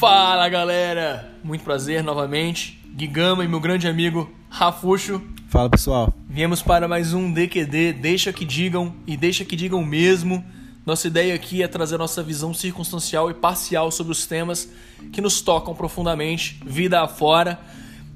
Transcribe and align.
Fala 0.00 0.48
galera, 0.48 1.30
muito 1.44 1.62
prazer 1.62 2.02
novamente. 2.02 2.80
Gigama 2.96 3.44
e 3.44 3.48
meu 3.48 3.60
grande 3.60 3.86
amigo 3.86 4.30
Rafuxo. 4.48 5.20
Fala 5.46 5.68
pessoal. 5.68 6.10
Viemos 6.26 6.62
para 6.62 6.88
mais 6.88 7.12
um 7.12 7.30
DQD, 7.30 7.92
deixa 7.92 8.32
que 8.32 8.46
digam 8.46 8.94
e 9.06 9.14
deixa 9.14 9.44
que 9.44 9.54
digam 9.54 9.84
mesmo. 9.84 10.42
Nossa 10.86 11.06
ideia 11.06 11.34
aqui 11.34 11.62
é 11.62 11.68
trazer 11.68 11.98
nossa 11.98 12.22
visão 12.22 12.54
circunstancial 12.54 13.30
e 13.30 13.34
parcial 13.34 13.90
sobre 13.90 14.12
os 14.12 14.26
temas 14.26 14.72
que 15.12 15.20
nos 15.20 15.42
tocam 15.42 15.74
profundamente, 15.74 16.58
vida 16.64 17.02
afora. 17.02 17.60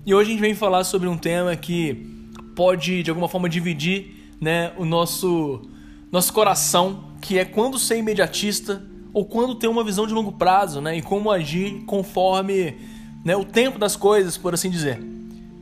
E 0.06 0.14
hoje 0.14 0.30
a 0.30 0.32
gente 0.32 0.40
vem 0.40 0.54
falar 0.54 0.84
sobre 0.84 1.06
um 1.06 1.18
tema 1.18 1.54
que 1.54 2.06
pode 2.56 3.02
de 3.02 3.10
alguma 3.10 3.28
forma 3.28 3.46
dividir, 3.46 4.32
né, 4.40 4.72
o 4.78 4.86
nosso 4.86 5.68
nosso 6.14 6.32
coração, 6.32 7.06
que 7.20 7.40
é 7.40 7.44
quando 7.44 7.76
ser 7.76 7.96
imediatista 7.96 8.80
ou 9.12 9.24
quando 9.24 9.56
ter 9.56 9.66
uma 9.66 9.82
visão 9.82 10.06
de 10.06 10.14
longo 10.14 10.30
prazo, 10.30 10.80
né? 10.80 10.96
E 10.96 11.02
como 11.02 11.28
agir 11.28 11.82
conforme 11.86 12.76
né, 13.24 13.36
o 13.36 13.44
tempo 13.44 13.80
das 13.80 13.96
coisas, 13.96 14.36
por 14.36 14.54
assim 14.54 14.70
dizer. 14.70 15.02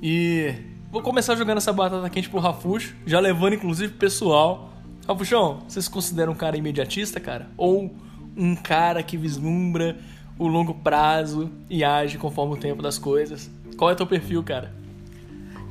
E 0.02 0.52
vou 0.90 1.00
começar 1.00 1.36
jogando 1.36 1.56
essa 1.56 1.72
batata 1.72 2.06
quente 2.10 2.28
pro 2.28 2.38
Rafuxo, 2.38 2.94
já 3.06 3.18
levando 3.18 3.54
inclusive 3.54 3.94
pessoal. 3.94 4.70
Rafuxão, 5.08 5.62
você 5.66 5.80
se 5.80 5.88
considera 5.88 6.30
um 6.30 6.34
cara 6.34 6.54
imediatista, 6.54 7.18
cara? 7.18 7.48
Ou 7.56 7.90
um 8.36 8.54
cara 8.54 9.02
que 9.02 9.16
vislumbra 9.16 9.98
o 10.38 10.46
longo 10.46 10.74
prazo 10.74 11.50
e 11.70 11.82
age 11.82 12.18
conforme 12.18 12.52
o 12.52 12.56
tempo 12.58 12.82
das 12.82 12.98
coisas? 12.98 13.50
Qual 13.78 13.90
é 13.90 13.94
teu 13.94 14.06
perfil, 14.06 14.42
cara? 14.42 14.70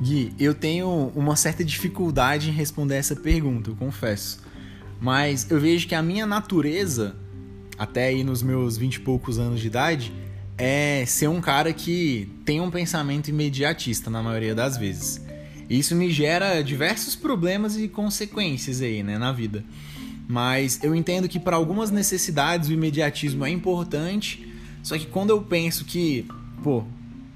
Gui, 0.00 0.34
eu 0.40 0.52
tenho 0.52 1.12
uma 1.14 1.36
certa 1.36 1.64
dificuldade 1.64 2.50
em 2.50 2.52
responder 2.52 2.96
essa 2.96 3.14
pergunta, 3.14 3.70
eu 3.70 3.76
confesso. 3.76 4.41
Mas 5.02 5.50
eu 5.50 5.60
vejo 5.60 5.86
que 5.86 5.94
a 5.94 6.02
minha 6.02 6.24
natureza 6.24 7.16
até 7.82 8.06
aí 8.06 8.22
nos 8.22 8.42
meus 8.42 8.76
vinte 8.76 8.94
e 8.94 9.00
poucos 9.00 9.38
anos 9.38 9.60
de 9.60 9.66
idade, 9.66 10.12
é 10.56 11.04
ser 11.06 11.28
um 11.28 11.40
cara 11.40 11.72
que 11.72 12.30
tem 12.44 12.60
um 12.60 12.70
pensamento 12.70 13.28
imediatista 13.28 14.08
na 14.08 14.22
maioria 14.22 14.54
das 14.54 14.76
vezes. 14.76 15.20
Isso 15.68 15.96
me 15.96 16.10
gera 16.10 16.62
diversos 16.62 17.16
problemas 17.16 17.76
e 17.76 17.88
consequências 17.88 18.80
aí, 18.80 19.02
né, 19.02 19.18
na 19.18 19.32
vida. 19.32 19.64
Mas 20.28 20.82
eu 20.82 20.94
entendo 20.94 21.28
que 21.28 21.40
para 21.40 21.56
algumas 21.56 21.90
necessidades 21.90 22.68
o 22.68 22.72
imediatismo 22.72 23.44
é 23.44 23.50
importante, 23.50 24.46
só 24.82 24.96
que 24.96 25.06
quando 25.06 25.30
eu 25.30 25.42
penso 25.42 25.84
que, 25.84 26.26
pô, 26.62 26.84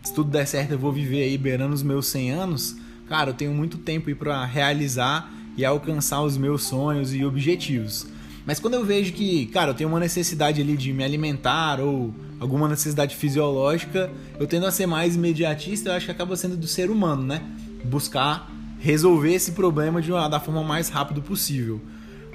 se 0.04 0.14
tudo 0.14 0.30
der 0.30 0.46
certo 0.46 0.72
eu 0.72 0.78
vou 0.78 0.92
viver 0.92 1.24
aí 1.24 1.36
beirando 1.36 1.74
os 1.74 1.82
meus 1.82 2.06
100 2.06 2.30
anos, 2.30 2.76
cara, 3.08 3.30
eu 3.30 3.34
tenho 3.34 3.52
muito 3.52 3.78
tempo 3.78 4.08
aí 4.08 4.14
para 4.14 4.44
realizar 4.44 5.32
e 5.56 5.64
alcançar 5.64 6.22
os 6.22 6.36
meus 6.36 6.64
sonhos 6.64 7.14
e 7.14 7.24
objetivos. 7.24 8.06
Mas 8.46 8.60
quando 8.60 8.74
eu 8.74 8.84
vejo 8.84 9.12
que, 9.12 9.46
cara, 9.46 9.70
eu 9.70 9.74
tenho 9.74 9.90
uma 9.90 9.98
necessidade 9.98 10.60
ali 10.60 10.76
de 10.76 10.92
me 10.92 11.02
alimentar 11.02 11.80
ou 11.80 12.14
alguma 12.38 12.68
necessidade 12.68 13.16
fisiológica, 13.16 14.10
eu 14.38 14.46
tendo 14.46 14.66
a 14.66 14.70
ser 14.70 14.86
mais 14.86 15.16
imediatista, 15.16 15.90
eu 15.90 15.94
acho 15.94 16.06
que 16.06 16.12
acaba 16.12 16.36
sendo 16.36 16.56
do 16.56 16.66
ser 16.66 16.90
humano, 16.90 17.22
né? 17.22 17.42
Buscar 17.84 18.48
resolver 18.78 19.34
esse 19.34 19.52
problema 19.52 20.00
de 20.00 20.12
uma, 20.12 20.28
da 20.28 20.38
forma 20.38 20.62
mais 20.62 20.88
rápida 20.88 21.20
possível. 21.20 21.80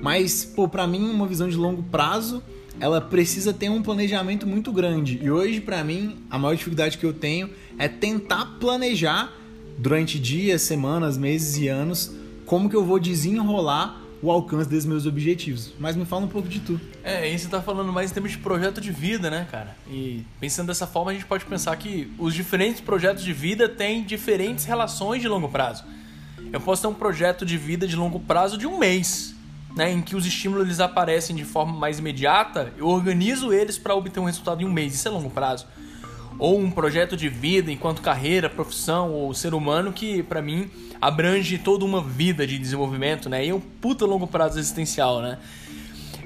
Mas, 0.02 0.44
pô, 0.44 0.68
pra 0.68 0.86
mim, 0.86 1.10
uma 1.10 1.28
visão 1.28 1.48
de 1.48 1.56
longo 1.56 1.84
prazo, 1.84 2.44
ela 2.78 3.00
precisa 3.00 3.54
ter 3.54 3.70
um 3.70 3.82
planejamento 3.82 4.46
muito 4.46 4.72
grande. 4.72 5.20
E 5.22 5.32
hoje, 5.32 5.62
para 5.62 5.82
mim, 5.84 6.18
a 6.30 6.38
maior 6.38 6.56
dificuldade 6.56 6.98
que 6.98 7.06
eu 7.06 7.14
tenho 7.14 7.50
é 7.78 7.88
tentar 7.88 8.58
planejar 8.60 9.32
durante 9.78 10.20
dias, 10.20 10.64
semanas, 10.64 11.18
meses 11.18 11.58
e 11.58 11.68
anos 11.70 12.12
como 12.52 12.70
que 12.70 12.76
eu 12.76 12.84
vou 12.84 13.00
desenrolar 13.00 14.02
o 14.22 14.30
alcance 14.30 14.70
desses 14.70 14.86
meus 14.86 15.06
objetivos. 15.06 15.72
Mas 15.80 15.96
me 15.96 16.04
fala 16.04 16.26
um 16.26 16.28
pouco 16.28 16.50
de 16.50 16.60
tu. 16.60 16.82
É, 17.02 17.34
e 17.34 17.40
você 17.40 17.48
tá 17.48 17.62
falando 17.62 17.94
mais 17.94 18.12
em 18.12 18.14
termos 18.14 18.34
de 18.34 18.40
projeto 18.40 18.82
de 18.82 18.92
vida, 18.92 19.30
né, 19.30 19.48
cara? 19.50 19.74
E 19.90 20.26
pensando 20.38 20.68
dessa 20.68 20.86
forma, 20.86 21.12
a 21.12 21.14
gente 21.14 21.26
pode 21.26 21.46
pensar 21.46 21.74
que 21.78 22.12
os 22.20 22.34
diferentes 22.34 22.82
projetos 22.82 23.24
de 23.24 23.32
vida 23.32 23.70
têm 23.70 24.04
diferentes 24.04 24.66
relações 24.66 25.22
de 25.22 25.30
longo 25.30 25.48
prazo. 25.48 25.86
Eu 26.52 26.60
posso 26.60 26.82
ter 26.82 26.90
um 26.90 26.94
projeto 26.94 27.46
de 27.46 27.58
vida 27.58 27.88
de 27.88 27.96
longo 27.96 28.20
prazo 28.20 28.58
de 28.58 28.68
um 28.68 28.78
mês, 28.78 29.34
né, 29.74 29.90
em 29.90 30.02
que 30.02 30.14
os 30.14 30.26
estímulos 30.26 30.66
eles 30.66 30.82
aparecem 30.82 31.34
de 31.34 31.46
forma 31.46 31.72
mais 31.72 32.00
imediata, 32.00 32.74
eu 32.78 32.86
organizo 32.86 33.54
eles 33.54 33.78
para 33.78 33.96
obter 33.96 34.20
um 34.20 34.26
resultado 34.26 34.62
em 34.62 34.66
um 34.66 34.74
mês. 34.74 34.94
Isso 34.94 35.08
é 35.08 35.12
longo 35.12 35.30
prazo 35.30 35.66
ou 36.40 36.60
um 36.60 36.72
projeto 36.72 37.16
de 37.16 37.30
vida 37.30 37.72
enquanto 37.72 38.02
carreira, 38.02 38.50
profissão 38.50 39.12
ou 39.12 39.34
ser 39.34 39.54
humano 39.54 39.92
que 39.92 40.24
para 40.24 40.42
mim 40.42 40.70
abrange 41.00 41.58
toda 41.58 41.84
uma 41.86 42.02
vida 42.02 42.46
de 42.46 42.58
desenvolvimento, 42.58 43.30
né? 43.30 43.46
E 43.46 43.50
é 43.50 43.56
um 43.56 43.60
puta 43.60 44.06
longo 44.06 44.28
prazo 44.28 44.60
existencial, 44.60 45.22
né? 45.22 45.38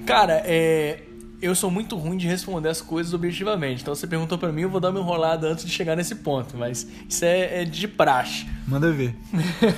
Cara, 0.05 0.41
é, 0.45 1.01
eu 1.41 1.53
sou 1.55 1.69
muito 1.69 1.95
ruim 1.95 2.17
de 2.17 2.27
responder 2.27 2.69
as 2.69 2.81
coisas 2.81 3.13
objetivamente. 3.13 3.81
Então 3.81 3.93
você 3.93 4.07
perguntou 4.07 4.37
para 4.37 4.51
mim, 4.51 4.61
eu 4.61 4.69
vou 4.69 4.79
dar 4.79 4.89
uma 4.89 4.99
enrolada 4.99 5.47
antes 5.47 5.65
de 5.65 5.71
chegar 5.71 5.95
nesse 5.95 6.15
ponto, 6.15 6.57
mas 6.57 6.87
isso 7.07 7.25
é, 7.25 7.61
é 7.61 7.65
de 7.65 7.87
praxe. 7.87 8.47
Manda 8.67 8.91
ver. 8.91 9.15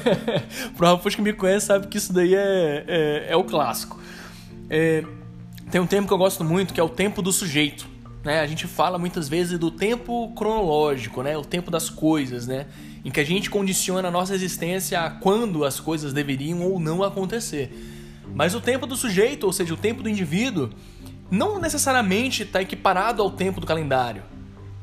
Pro 0.75 0.87
Rafael 0.87 1.15
que 1.15 1.21
me 1.21 1.33
conhece 1.33 1.67
sabe 1.67 1.87
que 1.87 1.97
isso 1.97 2.13
daí 2.13 2.33
é, 2.33 2.83
é, 2.87 3.25
é 3.29 3.35
o 3.35 3.43
clássico. 3.43 3.99
É, 4.69 5.03
tem 5.71 5.81
um 5.81 5.87
termo 5.87 6.07
que 6.07 6.13
eu 6.13 6.17
gosto 6.17 6.43
muito 6.43 6.73
que 6.73 6.79
é 6.79 6.83
o 6.83 6.89
tempo 6.89 7.21
do 7.21 7.31
sujeito. 7.31 7.87
Né? 8.27 8.41
A 8.41 8.45
gente 8.45 8.67
fala 8.67 8.97
muitas 8.97 9.29
vezes 9.29 9.57
do 9.57 9.71
tempo 9.71 10.33
cronológico, 10.35 11.23
né? 11.23 11.37
O 11.37 11.45
tempo 11.45 11.71
das 11.71 11.89
coisas, 11.89 12.45
né? 12.45 12.65
Em 13.05 13.09
que 13.09 13.21
a 13.21 13.23
gente 13.23 13.49
condiciona 13.49 14.09
a 14.09 14.11
nossa 14.11 14.35
existência 14.35 14.99
a 14.99 15.09
quando 15.09 15.63
as 15.63 15.79
coisas 15.79 16.11
deveriam 16.11 16.61
ou 16.61 16.77
não 16.77 17.01
acontecer. 17.01 17.71
Mas 18.35 18.53
o 18.53 18.59
tempo 18.59 18.85
do 18.85 18.97
sujeito, 18.97 19.45
ou 19.45 19.53
seja, 19.53 19.73
o 19.73 19.77
tempo 19.77 20.03
do 20.03 20.09
indivíduo, 20.09 20.71
não 21.31 21.57
necessariamente 21.57 22.43
está 22.43 22.61
equiparado 22.61 23.23
ao 23.23 23.31
tempo 23.31 23.61
do 23.61 23.65
calendário. 23.65 24.23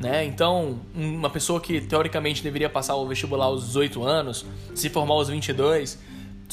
Né? 0.01 0.25
Então, 0.25 0.81
uma 0.95 1.29
pessoa 1.29 1.61
que 1.61 1.83
teoricamente 1.83 2.43
deveria 2.43 2.71
passar 2.71 2.97
o 2.97 3.07
vestibular 3.07 3.45
aos 3.45 3.67
18 3.67 4.03
anos, 4.03 4.47
se 4.75 4.89
formar 4.89 5.17
aos 5.17 5.29
22, 5.29 5.99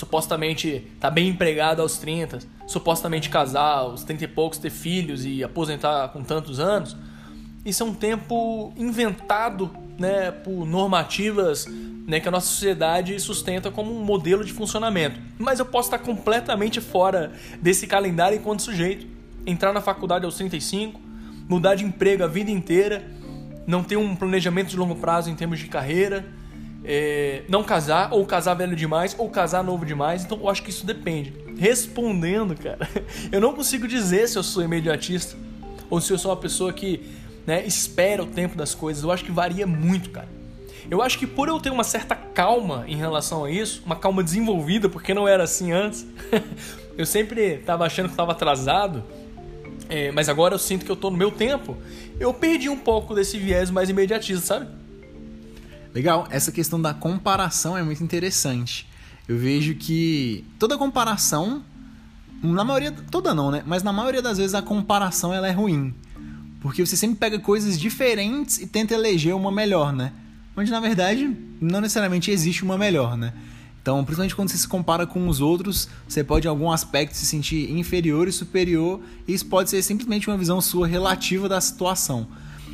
supostamente 0.01 0.87
tá 0.99 1.11
bem 1.11 1.29
empregado 1.29 1.81
aos 1.81 1.99
30, 1.99 2.39
supostamente 2.65 3.29
casar 3.29 3.77
aos 3.77 4.03
30 4.03 4.23
e 4.23 4.27
poucos, 4.27 4.57
ter 4.57 4.71
filhos 4.71 5.25
e 5.25 5.43
aposentar 5.43 6.09
com 6.09 6.23
tantos 6.23 6.59
anos, 6.59 6.97
isso 7.63 7.83
é 7.83 7.85
um 7.85 7.93
tempo 7.93 8.73
inventado 8.75 9.69
né, 9.99 10.31
por 10.31 10.65
normativas 10.65 11.67
né, 12.07 12.19
que 12.19 12.27
a 12.27 12.31
nossa 12.31 12.47
sociedade 12.47 13.19
sustenta 13.19 13.69
como 13.69 13.95
um 13.95 14.03
modelo 14.03 14.43
de 14.43 14.51
funcionamento. 14.51 15.19
Mas 15.37 15.59
eu 15.59 15.65
posso 15.67 15.89
estar 15.89 15.99
completamente 15.99 16.81
fora 16.81 17.31
desse 17.61 17.85
calendário 17.85 18.39
enquanto 18.39 18.63
sujeito. 18.63 19.05
Entrar 19.45 19.71
na 19.71 19.81
faculdade 19.81 20.25
aos 20.25 20.35
35, 20.35 20.99
mudar 21.47 21.75
de 21.75 21.85
emprego 21.85 22.23
a 22.23 22.27
vida 22.27 22.49
inteira, 22.49 23.05
não 23.67 23.83
ter 23.83 23.97
um 23.97 24.15
planejamento 24.15 24.69
de 24.69 24.77
longo 24.77 24.95
prazo 24.95 25.29
em 25.29 25.35
termos 25.35 25.59
de 25.59 25.67
carreira, 25.67 26.25
é, 26.83 27.43
não 27.47 27.63
casar, 27.63 28.11
ou 28.11 28.25
casar 28.25 28.53
velho 28.55 28.75
demais, 28.75 29.15
ou 29.17 29.29
casar 29.29 29.63
novo 29.63 29.85
demais. 29.85 30.23
Então 30.23 30.39
eu 30.39 30.49
acho 30.49 30.63
que 30.63 30.69
isso 30.69 30.85
depende. 30.85 31.33
Respondendo, 31.57 32.55
cara, 32.55 32.87
eu 33.31 33.39
não 33.39 33.53
consigo 33.53 33.87
dizer 33.87 34.27
se 34.27 34.37
eu 34.37 34.43
sou 34.43 34.63
imediatista 34.63 35.35
ou 35.89 35.99
se 35.99 36.11
eu 36.11 36.17
sou 36.17 36.31
uma 36.31 36.37
pessoa 36.37 36.71
que 36.71 37.01
né, 37.45 37.65
espera 37.65 38.23
o 38.23 38.27
tempo 38.27 38.55
das 38.55 38.73
coisas. 38.73 39.03
Eu 39.03 39.11
acho 39.11 39.23
que 39.23 39.31
varia 39.31 39.67
muito, 39.67 40.09
cara. 40.09 40.29
Eu 40.89 41.01
acho 41.01 41.17
que 41.17 41.27
por 41.27 41.47
eu 41.47 41.59
ter 41.59 41.69
uma 41.69 41.83
certa 41.83 42.15
calma 42.15 42.83
em 42.87 42.95
relação 42.95 43.45
a 43.45 43.51
isso, 43.51 43.81
uma 43.85 43.95
calma 43.95 44.23
desenvolvida, 44.23 44.89
porque 44.89 45.13
não 45.13 45.27
era 45.27 45.43
assim 45.43 45.71
antes, 45.71 46.05
eu 46.97 47.05
sempre 47.05 47.41
estava 47.55 47.85
achando 47.85 48.07
que 48.07 48.13
estava 48.13 48.31
atrasado, 48.31 49.03
é, 49.87 50.11
mas 50.11 50.27
agora 50.27 50.55
eu 50.55 50.59
sinto 50.59 50.83
que 50.83 50.91
eu 50.91 50.95
estou 50.95 51.11
no 51.11 51.17
meu 51.17 51.31
tempo. 51.31 51.77
Eu 52.19 52.33
perdi 52.33 52.69
um 52.69 52.77
pouco 52.77 53.13
desse 53.13 53.37
viés 53.37 53.69
mais 53.69 53.89
imediatista, 53.89 54.45
sabe? 54.45 54.67
Legal, 55.93 56.27
essa 56.29 56.51
questão 56.51 56.81
da 56.81 56.93
comparação 56.93 57.77
é 57.77 57.83
muito 57.83 58.03
interessante. 58.03 58.87
Eu 59.27 59.37
vejo 59.37 59.75
que 59.75 60.45
toda 60.57 60.77
comparação, 60.77 61.63
na 62.41 62.63
maioria, 62.63 62.91
toda 62.91 63.33
não, 63.33 63.51
né? 63.51 63.61
Mas 63.65 63.83
na 63.83 63.91
maioria 63.91 64.21
das 64.21 64.37
vezes 64.37 64.55
a 64.55 64.61
comparação 64.61 65.33
ela 65.33 65.47
é 65.47 65.51
ruim. 65.51 65.93
Porque 66.61 66.85
você 66.85 66.95
sempre 66.95 67.17
pega 67.17 67.39
coisas 67.39 67.77
diferentes 67.77 68.59
e 68.59 68.67
tenta 68.67 68.93
eleger 68.93 69.35
uma 69.35 69.51
melhor, 69.51 69.91
né? 69.91 70.13
Onde 70.55 70.71
na 70.71 70.79
verdade 70.79 71.35
não 71.59 71.81
necessariamente 71.81 72.31
existe 72.31 72.63
uma 72.63 72.77
melhor, 72.77 73.17
né? 73.17 73.33
Então, 73.81 74.03
principalmente 74.05 74.35
quando 74.35 74.49
você 74.49 74.57
se 74.59 74.67
compara 74.67 75.07
com 75.07 75.27
os 75.27 75.41
outros, 75.41 75.89
você 76.07 76.23
pode 76.23 76.45
em 76.45 76.49
algum 76.49 76.71
aspecto 76.71 77.17
se 77.17 77.25
sentir 77.25 77.71
inferior 77.71 78.27
e 78.27 78.31
superior, 78.31 79.01
e 79.27 79.33
isso 79.33 79.47
pode 79.47 79.71
ser 79.71 79.81
simplesmente 79.81 80.29
uma 80.29 80.37
visão 80.37 80.61
sua 80.61 80.85
relativa 80.85 81.49
da 81.49 81.59
situação. 81.59 82.27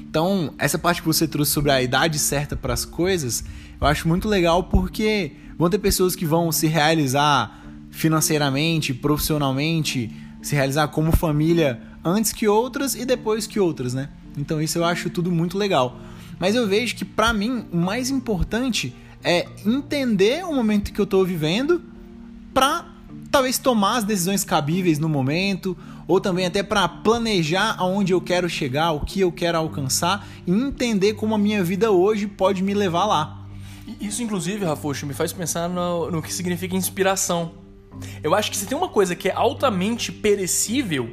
Então, 0.10 0.54
essa 0.58 0.80
parte 0.80 1.02
que 1.02 1.08
você 1.08 1.28
trouxe 1.28 1.52
sobre 1.52 1.72
a 1.72 1.82
idade 1.82 2.18
certa 2.18 2.56
para 2.56 2.74
as 2.74 2.86
coisas, 2.86 3.44
eu 3.80 3.86
acho 3.86 4.08
muito 4.08 4.28
legal 4.28 4.64
porque 4.64 5.34
vão 5.58 5.70
ter 5.70 5.80
pessoas 5.80 6.16
que 6.16 6.26
vão 6.26 6.52
se 6.52 6.66
realizar 6.68 7.64
financeiramente, 7.92 8.94
profissionalmente, 8.94 10.10
se 10.42 10.56
realizar 10.56 10.88
como 10.88 11.12
família 11.12 11.82
antes 12.04 12.32
que 12.32 12.48
outras 12.48 12.96
e 12.96 13.06
depois 13.06 13.46
que 13.46 13.60
outras, 13.60 13.94
né? 13.94 14.10
Então, 14.38 14.62
isso 14.62 14.78
eu 14.78 14.86
acho 14.86 15.10
tudo 15.10 15.30
muito 15.30 15.58
legal. 15.58 16.00
Mas 16.40 16.56
eu 16.56 16.68
vejo 16.68 16.96
que 16.96 17.04
para 17.04 17.34
mim 17.34 17.66
o 17.72 17.78
mais 17.78 18.10
importante 18.10 18.96
é 19.24 19.46
entender 19.66 20.46
o 20.46 20.54
momento 20.54 20.94
que 20.94 21.02
eu 21.02 21.06
estou 21.06 21.26
vivendo 21.26 21.82
para 22.54 22.87
talvez 23.32 23.58
tomar 23.58 23.98
as 23.98 24.04
decisões 24.04 24.44
cabíveis 24.44 25.00
no 25.00 25.10
momento, 25.10 25.78
ou 26.08 26.20
também 26.20 26.46
até 26.46 26.64
para 26.64 26.88
planejar 26.88 27.76
aonde 27.78 28.14
eu 28.14 28.22
quero 28.22 28.50
chegar, 28.50 28.92
o 28.92 29.02
que 29.02 29.20
eu 29.20 29.32
quero 29.32 29.58
alcançar 29.58 30.28
e 30.46 30.52
entender 30.52 31.14
como 31.14 31.36
a 31.36 31.38
minha 31.38 31.64
vida 31.64 31.92
hoje 31.92 32.28
pode 32.28 32.64
me 32.64 32.74
levar 32.74 33.06
lá. 33.06 33.46
Isso, 34.00 34.22
inclusive, 34.22 34.66
Rafuxo, 34.66 35.06
me 35.06 35.14
faz 35.14 35.32
pensar 35.34 35.70
no, 35.70 36.12
no 36.12 36.22
que 36.22 36.34
significa 36.34 36.76
inspiração. 36.76 37.54
Eu 38.22 38.36
acho 38.36 38.52
que 38.52 38.58
se 38.58 38.66
tem 38.66 38.78
uma 38.78 38.90
coisa 38.90 39.16
que 39.16 39.30
é 39.30 39.34
altamente 39.34 40.12
perecível, 40.12 41.10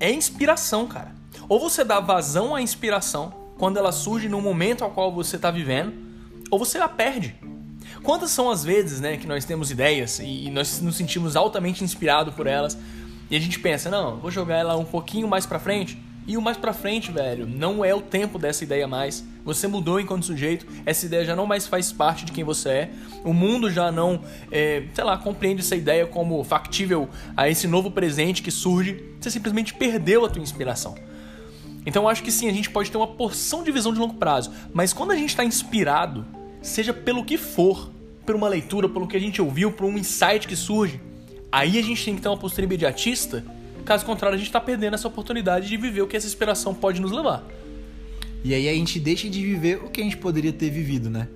é 0.00 0.10
inspiração, 0.10 0.86
cara. 0.86 1.14
Ou 1.48 1.60
você 1.60 1.84
dá 1.84 2.00
vazão 2.00 2.54
à 2.54 2.62
inspiração 2.62 3.34
quando 3.58 3.76
ela 3.76 3.92
surge 3.92 4.28
no 4.28 4.40
momento 4.40 4.82
ao 4.82 4.90
qual 4.90 5.12
você 5.12 5.36
está 5.36 5.50
vivendo, 5.50 5.92
ou 6.50 6.58
você 6.58 6.78
a 6.78 6.88
perde. 6.88 7.34
Quantas 8.02 8.30
são 8.30 8.50
as 8.50 8.64
vezes, 8.64 9.00
né, 9.00 9.16
que 9.16 9.26
nós 9.26 9.44
temos 9.44 9.70
ideias 9.70 10.18
e 10.18 10.50
nós 10.50 10.80
nos 10.80 10.96
sentimos 10.96 11.36
altamente 11.36 11.84
inspirados 11.84 12.34
por 12.34 12.46
elas 12.46 12.76
e 13.30 13.36
a 13.36 13.40
gente 13.40 13.60
pensa, 13.60 13.88
não, 13.88 14.18
vou 14.18 14.30
jogar 14.30 14.56
ela 14.56 14.76
um 14.76 14.84
pouquinho 14.84 15.28
mais 15.28 15.46
para 15.46 15.58
frente 15.58 15.98
e 16.26 16.36
o 16.36 16.42
mais 16.42 16.56
pra 16.56 16.72
frente, 16.72 17.10
velho, 17.10 17.46
não 17.46 17.84
é 17.84 17.94
o 17.94 18.00
tempo 18.00 18.38
dessa 18.38 18.62
ideia 18.62 18.86
mais. 18.86 19.24
Você 19.44 19.66
mudou 19.66 19.98
enquanto 19.98 20.24
sujeito, 20.24 20.66
essa 20.86 21.04
ideia 21.06 21.24
já 21.24 21.34
não 21.34 21.46
mais 21.46 21.66
faz 21.66 21.90
parte 21.92 22.24
de 22.24 22.30
quem 22.30 22.44
você 22.44 22.68
é. 22.68 22.90
O 23.24 23.32
mundo 23.32 23.70
já 23.70 23.90
não, 23.90 24.20
é, 24.50 24.84
sei 24.94 25.02
lá, 25.02 25.16
compreende 25.16 25.62
essa 25.62 25.74
ideia 25.74 26.06
como 26.06 26.42
factível 26.44 27.08
a 27.36 27.48
esse 27.48 27.66
novo 27.66 27.90
presente 27.90 28.42
que 28.42 28.52
surge. 28.52 29.02
Você 29.20 29.30
simplesmente 29.30 29.74
perdeu 29.74 30.24
a 30.24 30.28
tua 30.28 30.42
inspiração. 30.42 30.94
Então 31.84 32.04
eu 32.04 32.08
acho 32.08 32.22
que 32.22 32.30
sim, 32.30 32.48
a 32.48 32.52
gente 32.52 32.70
pode 32.70 32.90
ter 32.90 32.96
uma 32.96 33.08
porção 33.08 33.64
de 33.64 33.72
visão 33.72 33.92
de 33.92 33.98
longo 33.98 34.14
prazo, 34.14 34.52
mas 34.72 34.92
quando 34.92 35.10
a 35.10 35.16
gente 35.16 35.30
está 35.30 35.44
inspirado, 35.44 36.24
seja 36.60 36.92
pelo 36.92 37.24
que 37.24 37.36
for, 37.36 37.90
por 38.24 38.34
uma 38.34 38.48
leitura, 38.48 38.88
pelo 38.88 39.06
que 39.06 39.16
a 39.16 39.20
gente 39.20 39.40
ouviu, 39.40 39.72
por 39.72 39.86
um 39.86 39.98
insight 39.98 40.46
que 40.46 40.56
surge, 40.56 41.00
aí 41.50 41.78
a 41.78 41.82
gente 41.82 42.04
tem 42.04 42.14
que 42.14 42.22
ter 42.22 42.28
uma 42.28 42.36
postura 42.36 42.64
imediatista 42.64 43.44
Caso 43.84 44.06
contrário, 44.06 44.36
a 44.36 44.38
gente 44.38 44.46
está 44.46 44.60
perdendo 44.60 44.94
essa 44.94 45.08
oportunidade 45.08 45.68
de 45.68 45.76
viver 45.76 46.02
o 46.02 46.06
que 46.06 46.16
essa 46.16 46.26
inspiração 46.26 46.74
pode 46.74 47.00
nos 47.00 47.10
levar. 47.10 47.42
E 48.44 48.54
aí 48.54 48.68
a 48.68 48.72
gente 48.72 48.98
deixa 49.00 49.28
de 49.28 49.42
viver 49.42 49.82
o 49.84 49.90
que 49.90 50.00
a 50.00 50.04
gente 50.04 50.16
poderia 50.16 50.52
ter 50.52 50.70
vivido, 50.70 51.10
né? 51.10 51.28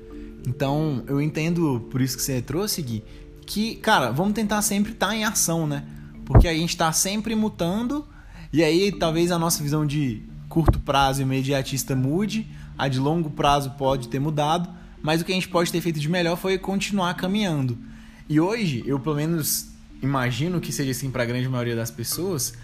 Então, 0.47 1.03
eu 1.09 1.21
entendo, 1.21 1.87
por 1.91 2.00
isso 2.00 2.17
que 2.17 2.23
você 2.23 2.41
trouxe, 2.41 2.83
Gui, 2.83 3.03
que, 3.44 3.77
cara, 3.77 4.11
vamos 4.11 4.35
tentar 4.35 4.62
sempre 4.62 4.93
estar 4.93 5.09
tá 5.09 5.17
em 5.17 5.25
ação, 5.25 5.67
né? 5.67 5.85
Porque 6.25 6.47
a 6.47 6.55
gente 6.55 6.71
está 6.71 6.93
sempre 6.93 7.35
mutando, 7.35 8.06
e 8.53 8.62
aí 8.62 8.93
talvez 8.93 9.33
a 9.33 9.38
nossa 9.38 9.62
visão 9.62 9.85
de 9.85 10.23
curto 10.49 10.79
prazo 10.79 11.23
imediatista 11.23 11.97
mude, 11.97 12.47
a 12.79 12.87
de 12.87 13.00
longo 13.00 13.31
prazo 13.31 13.71
pode 13.71 14.09
ter 14.09 14.21
mudado, 14.21 14.69
mas 15.06 15.20
o 15.20 15.25
que 15.25 15.31
a 15.31 15.37
gente 15.37 15.47
pode 15.47 15.70
ter 15.70 15.81
feito 15.81 16.00
de 16.00 16.08
melhor 16.08 16.37
foi 16.37 16.58
continuar 16.58 17.14
caminhando. 17.14 17.79
E 18.29 18.41
hoje, 18.41 18.82
eu 18.85 18.99
pelo 18.99 19.14
menos 19.14 19.69
imagino 20.03 20.61
que 20.61 20.73
seja 20.73 20.91
assim 20.91 21.12
para 21.12 21.23
a 21.23 21.26
grande 21.26 21.49
maioria 21.49 21.76
das 21.76 21.93
pessoas, 21.93 22.55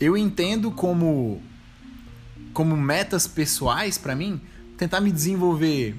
eu 0.00 0.16
entendo 0.16 0.70
como 0.70 1.42
como 2.54 2.74
metas 2.74 3.26
pessoais 3.26 3.98
para 3.98 4.14
mim 4.16 4.40
tentar 4.78 5.02
me 5.02 5.12
desenvolver 5.12 5.94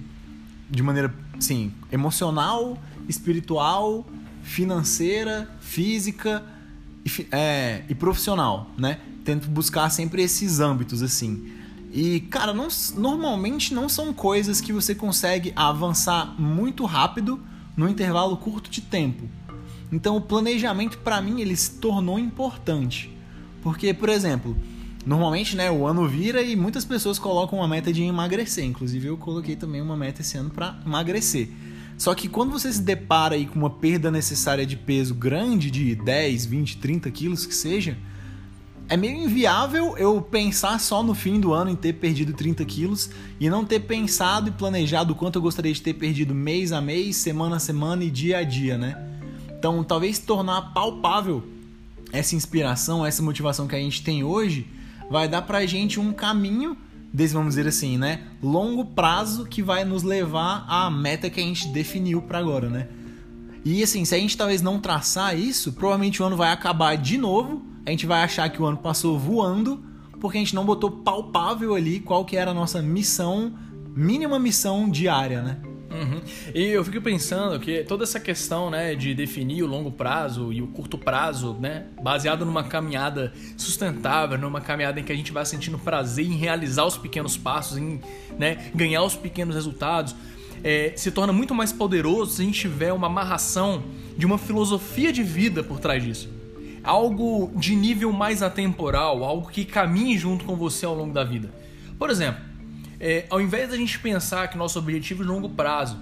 de 0.72 0.82
maneira 0.82 1.14
assim, 1.38 1.72
emocional, 1.92 2.82
espiritual, 3.08 4.04
financeira, 4.42 5.48
física 5.62 6.44
e, 7.06 7.28
é, 7.32 7.84
e 7.88 7.94
profissional, 7.94 8.72
né? 8.76 8.98
Tento 9.24 9.48
buscar 9.48 9.88
sempre 9.92 10.24
esses 10.24 10.60
âmbitos 10.60 11.04
assim. 11.04 11.61
E, 11.92 12.22
cara, 12.22 12.54
não, 12.54 12.70
normalmente 12.96 13.74
não 13.74 13.90
são 13.90 14.14
coisas 14.14 14.62
que 14.62 14.72
você 14.72 14.96
consegue 14.96 15.52
avançar 15.56 16.40
muito 16.40 16.86
rápido 16.86 17.40
no 17.76 17.90
intervalo 17.90 18.38
curto 18.38 18.70
de 18.70 18.82
tempo. 18.82 19.28
Então 19.92 20.16
o 20.16 20.22
planejamento 20.22 20.98
para 21.00 21.22
mim 21.22 21.42
ele 21.42 21.56
se 21.56 21.72
tornou 21.72 22.18
importante. 22.18 23.14
Porque, 23.62 23.94
por 23.94 24.08
exemplo, 24.08 24.56
normalmente, 25.06 25.56
né, 25.56 25.70
o 25.70 25.86
ano 25.86 26.08
vira 26.08 26.42
e 26.42 26.56
muitas 26.56 26.86
pessoas 26.86 27.20
colocam 27.20 27.60
uma 27.60 27.68
meta 27.68 27.92
de 27.92 28.02
emagrecer, 28.02 28.64
inclusive 28.64 29.08
eu 29.08 29.18
coloquei 29.18 29.56
também 29.58 29.82
uma 29.82 29.98
meta 29.98 30.22
esse 30.22 30.38
ano 30.38 30.50
para 30.50 30.80
emagrecer. 30.86 31.50
Só 31.98 32.16
que 32.16 32.28
quando 32.28 32.52
você 32.52 32.72
se 32.72 32.82
depara 32.82 33.36
aí 33.36 33.46
com 33.46 33.60
uma 33.60 33.70
perda 33.70 34.10
necessária 34.10 34.66
de 34.66 34.76
peso 34.76 35.14
grande 35.14 35.70
de 35.70 35.94
10, 35.94 36.46
20, 36.46 36.78
30 36.78 37.12
quilos 37.12 37.46
que 37.46 37.54
seja, 37.54 37.98
é 38.92 38.98
meio 38.98 39.24
inviável 39.24 39.98
eu 39.98 40.22
pensar 40.22 40.78
só 40.78 41.02
no 41.02 41.16
fim 41.16 41.40
do 41.40 41.54
ano 41.54 41.72
em 41.72 41.78
ter 41.78 41.94
perdido 41.94 42.34
30 42.34 42.66
quilos 42.66 43.10
e 43.40 43.50
não 43.50 43.64
ter 43.64 43.80
pensado 43.80 44.50
e 44.50 44.52
planejado 44.52 45.14
o 45.14 45.16
quanto 45.16 45.38
eu 45.38 45.42
gostaria 45.42 45.72
de 45.72 45.82
ter 45.82 45.94
perdido 45.94 46.36
mês 46.36 46.74
a 46.74 46.82
mês, 46.82 47.16
semana 47.16 47.56
a 47.56 47.60
semana 47.60 48.04
e 48.04 48.12
dia 48.12 48.40
a 48.40 48.44
dia, 48.44 48.78
né? 48.78 49.02
Então, 49.58 49.82
talvez 49.82 50.20
tornar 50.20 50.74
palpável 50.74 51.42
essa 52.12 52.36
inspiração, 52.36 53.06
essa 53.06 53.24
motivação 53.24 53.66
que 53.66 53.78
a 53.78 53.80
gente 53.80 54.04
tem 54.04 54.26
hoje, 54.26 54.68
vai 55.10 55.26
dar 55.26 55.44
pra 55.44 55.66
gente 55.66 55.98
um 55.98 56.12
caminho 56.12 56.76
desse, 57.14 57.34
vamos 57.34 57.56
dizer 57.56 57.70
assim, 57.70 57.98
né, 57.98 58.24
longo 58.44 58.84
prazo 58.84 59.46
que 59.46 59.64
vai 59.64 59.86
nos 59.86 60.04
levar 60.04 60.66
à 60.68 60.92
meta 60.92 61.30
que 61.30 61.40
a 61.40 61.44
gente 61.44 61.70
definiu 61.70 62.22
para 62.24 62.40
agora, 62.40 62.70
né? 62.70 62.90
E 63.64 63.82
assim, 63.82 64.04
se 64.04 64.14
a 64.14 64.18
gente 64.18 64.36
talvez 64.36 64.62
não 64.62 64.82
traçar 64.82 65.40
isso, 65.40 65.72
provavelmente 65.72 66.22
o 66.22 66.26
ano 66.26 66.36
vai 66.36 66.52
acabar 66.52 66.98
de 66.98 67.18
novo, 67.18 67.71
a 67.86 67.90
gente 67.90 68.06
vai 68.06 68.24
achar 68.24 68.50
que 68.50 68.62
o 68.62 68.66
ano 68.66 68.78
passou 68.78 69.18
voando, 69.18 69.84
porque 70.20 70.38
a 70.38 70.42
gente 70.42 70.56
não 70.56 70.66
botou 70.66 70.92
palpável 70.92 71.76
ali 71.76 72.00
qual 72.00 72.24
que 72.24 72.38
era 72.38 72.52
a 72.52 72.54
nossa 72.54 72.82
missão, 72.82 73.54
mínima 73.96 74.38
missão 74.38 74.90
diária, 74.90 75.42
né? 75.42 75.58
Uhum. 75.92 76.22
E 76.56 76.68
eu 76.68 76.84
fico 76.86 77.02
pensando 77.02 77.60
que 77.60 77.84
toda 77.84 78.04
essa 78.04 78.20
questão 78.20 78.70
né, 78.70 78.96
de 78.96 79.14
definir 79.14 79.62
o 79.62 79.68
longo 79.68 79.92
prazo 79.92 80.54
e 80.54 80.62
o 80.62 80.68
curto 80.68 80.98
prazo, 80.98 81.58
né, 81.60 81.88
baseado 82.02 82.46
numa 82.46 82.64
caminhada 82.64 83.34
sustentável, 83.58 84.38
numa 84.38 84.62
caminhada 84.62 85.00
em 85.00 85.04
que 85.04 85.12
a 85.12 85.16
gente 85.16 85.34
vai 85.34 85.46
sentindo 85.46 85.78
prazer 85.78 86.26
em 86.26 86.36
realizar 86.36 86.86
os 86.86 86.98
pequenos 86.98 87.36
passos, 87.36 87.78
em 87.78 88.00
né, 88.40 88.72
ganhar 88.74 89.04
os 89.04 89.16
pequenos 89.16 89.54
resultados, 89.54 90.16
é, 90.64 90.94
se 90.96 91.12
torna 91.12 91.34
muito 91.34 91.54
mais 91.54 91.74
poderoso 91.74 92.32
se 92.32 92.42
a 92.42 92.46
gente 92.46 92.60
tiver 92.60 92.94
uma 92.94 93.08
amarração 93.08 93.84
de 94.18 94.26
uma 94.26 94.38
filosofia 94.38 95.12
de 95.12 95.24
vida 95.24 95.62
por 95.62 95.80
trás 95.80 96.02
disso. 96.02 96.41
Algo 96.84 97.52
de 97.56 97.76
nível 97.76 98.12
mais 98.12 98.42
atemporal, 98.42 99.24
algo 99.24 99.50
que 99.50 99.66
caminhe 99.66 100.18
junto 100.18 100.46
com 100.46 100.56
você 100.56 100.86
ao 100.86 100.96
longo 100.96 101.14
da 101.14 101.24
vida. 101.24 101.52
Por 101.98 102.10
exemplo, 102.10 102.42
é, 103.00 103.26
ao 103.30 103.40
invés 103.40 103.70
da 103.70 103.78
gente 103.78 104.00
pensar 104.00 104.48
que 104.48 104.58
nosso 104.58 104.80
objetivo 104.80 105.24
de 105.24 105.30
longo 105.30 105.50
prazo 105.50 105.98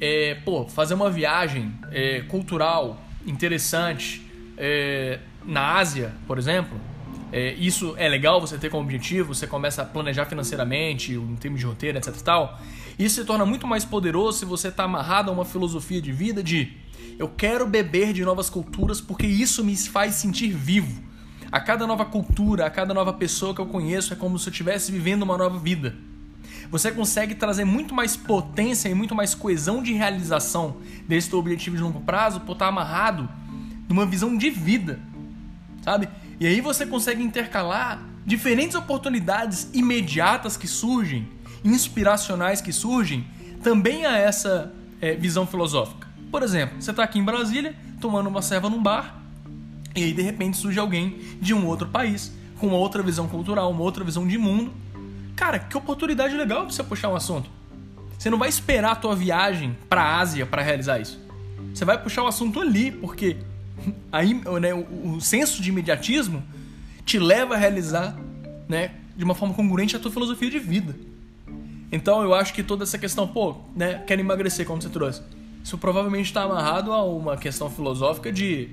é, 0.00 0.36
pô, 0.44 0.66
fazer 0.66 0.94
uma 0.94 1.10
viagem 1.10 1.72
é, 1.90 2.20
cultural 2.22 3.00
interessante 3.26 4.22
é, 4.56 5.18
na 5.44 5.76
Ásia, 5.76 6.12
por 6.26 6.38
exemplo, 6.38 6.78
é, 7.32 7.54
isso 7.54 7.94
é 7.98 8.08
legal 8.08 8.40
você 8.40 8.56
ter 8.56 8.70
como 8.70 8.82
objetivo, 8.82 9.34
você 9.34 9.46
começa 9.46 9.82
a 9.82 9.84
planejar 9.84 10.26
financeiramente, 10.26 11.12
em 11.12 11.36
termos 11.36 11.60
de 11.60 11.66
roteiro, 11.66 11.98
etc 11.98 12.14
tal. 12.22 12.60
Isso 12.98 13.16
se 13.16 13.24
torna 13.24 13.44
muito 13.44 13.66
mais 13.66 13.84
poderoso 13.84 14.38
se 14.38 14.44
você 14.44 14.68
está 14.68 14.84
amarrado 14.84 15.30
a 15.30 15.34
uma 15.34 15.44
filosofia 15.44 16.00
de 16.00 16.12
vida 16.12 16.42
de 16.42 16.72
eu 17.18 17.28
quero 17.28 17.66
beber 17.66 18.12
de 18.12 18.24
novas 18.24 18.50
culturas 18.50 19.00
porque 19.00 19.26
isso 19.26 19.64
me 19.64 19.76
faz 19.76 20.14
sentir 20.14 20.50
vivo. 20.50 21.02
A 21.50 21.60
cada 21.60 21.86
nova 21.86 22.04
cultura, 22.04 22.66
a 22.66 22.70
cada 22.70 22.92
nova 22.92 23.12
pessoa 23.12 23.54
que 23.54 23.60
eu 23.60 23.66
conheço 23.66 24.12
é 24.12 24.16
como 24.16 24.38
se 24.38 24.48
eu 24.48 24.50
estivesse 24.50 24.90
vivendo 24.90 25.22
uma 25.22 25.38
nova 25.38 25.58
vida 25.58 25.96
você 26.70 26.90
consegue 26.90 27.34
trazer 27.34 27.64
muito 27.64 27.94
mais 27.94 28.16
potência 28.16 28.88
e 28.88 28.94
muito 28.94 29.14
mais 29.14 29.34
coesão 29.34 29.82
de 29.82 29.92
realização 29.92 30.76
desse 31.06 31.30
teu 31.30 31.38
objetivo 31.38 31.76
de 31.76 31.82
longo 31.82 32.00
prazo 32.00 32.40
por 32.40 32.52
estar 32.52 32.68
amarrado 32.68 33.28
numa 33.88 34.04
visão 34.04 34.36
de 34.36 34.50
vida, 34.50 34.98
sabe? 35.82 36.08
E 36.40 36.46
aí 36.46 36.60
você 36.60 36.84
consegue 36.84 37.22
intercalar 37.22 38.02
diferentes 38.24 38.74
oportunidades 38.74 39.70
imediatas 39.72 40.56
que 40.56 40.66
surgem, 40.66 41.28
inspiracionais 41.64 42.60
que 42.60 42.72
surgem, 42.72 43.26
também 43.62 44.04
a 44.04 44.16
essa 44.16 44.74
é, 45.00 45.14
visão 45.14 45.46
filosófica. 45.46 46.05
Por 46.30 46.42
exemplo, 46.42 46.80
você 46.80 46.90
está 46.90 47.02
aqui 47.02 47.18
em 47.18 47.24
Brasília 47.24 47.74
tomando 48.00 48.28
uma 48.28 48.42
serva 48.42 48.68
num 48.68 48.82
bar 48.82 49.22
e 49.94 50.04
aí 50.04 50.12
de 50.12 50.22
repente 50.22 50.56
surge 50.56 50.78
alguém 50.78 51.18
de 51.40 51.54
um 51.54 51.66
outro 51.66 51.88
país 51.88 52.32
com 52.58 52.68
uma 52.68 52.76
outra 52.76 53.02
visão 53.02 53.28
cultural, 53.28 53.70
uma 53.70 53.82
outra 53.82 54.04
visão 54.04 54.26
de 54.26 54.36
mundo 54.36 54.72
Cara, 55.36 55.58
que 55.58 55.76
oportunidade 55.76 56.34
legal 56.34 56.62
pra 56.62 56.72
você 56.72 56.82
puxar 56.82 57.10
um 57.10 57.14
assunto. 57.14 57.50
Você 58.18 58.30
não 58.30 58.38
vai 58.38 58.48
esperar 58.48 58.92
a 58.92 58.96
tua 58.96 59.14
viagem 59.14 59.76
pra 59.86 60.16
Ásia 60.18 60.46
para 60.46 60.62
realizar 60.62 60.98
isso. 60.98 61.20
Você 61.74 61.84
vai 61.84 62.02
puxar 62.02 62.22
o 62.22 62.26
assunto 62.26 62.58
ali, 62.58 62.90
porque 62.90 63.36
aí, 64.10 64.32
né, 64.58 64.72
o, 64.72 65.16
o 65.16 65.20
senso 65.20 65.60
de 65.60 65.68
imediatismo 65.68 66.42
te 67.04 67.18
leva 67.18 67.54
a 67.54 67.58
realizar 67.58 68.16
né, 68.66 68.92
de 69.14 69.22
uma 69.22 69.34
forma 69.34 69.54
congruente 69.54 69.94
a 69.94 69.98
tua 69.98 70.10
filosofia 70.10 70.50
de 70.50 70.58
vida. 70.58 70.96
Então 71.92 72.22
eu 72.22 72.34
acho 72.34 72.54
que 72.54 72.62
toda 72.62 72.84
essa 72.84 72.96
questão, 72.96 73.28
pô, 73.28 73.58
né, 73.76 74.02
quero 74.06 74.22
emagrecer, 74.22 74.66
como 74.66 74.80
você 74.80 74.88
trouxe. 74.88 75.22
Isso 75.66 75.76
provavelmente 75.76 76.26
está 76.26 76.44
amarrado 76.44 76.92
a 76.92 77.02
uma 77.02 77.36
questão 77.36 77.68
filosófica 77.68 78.30
de 78.30 78.68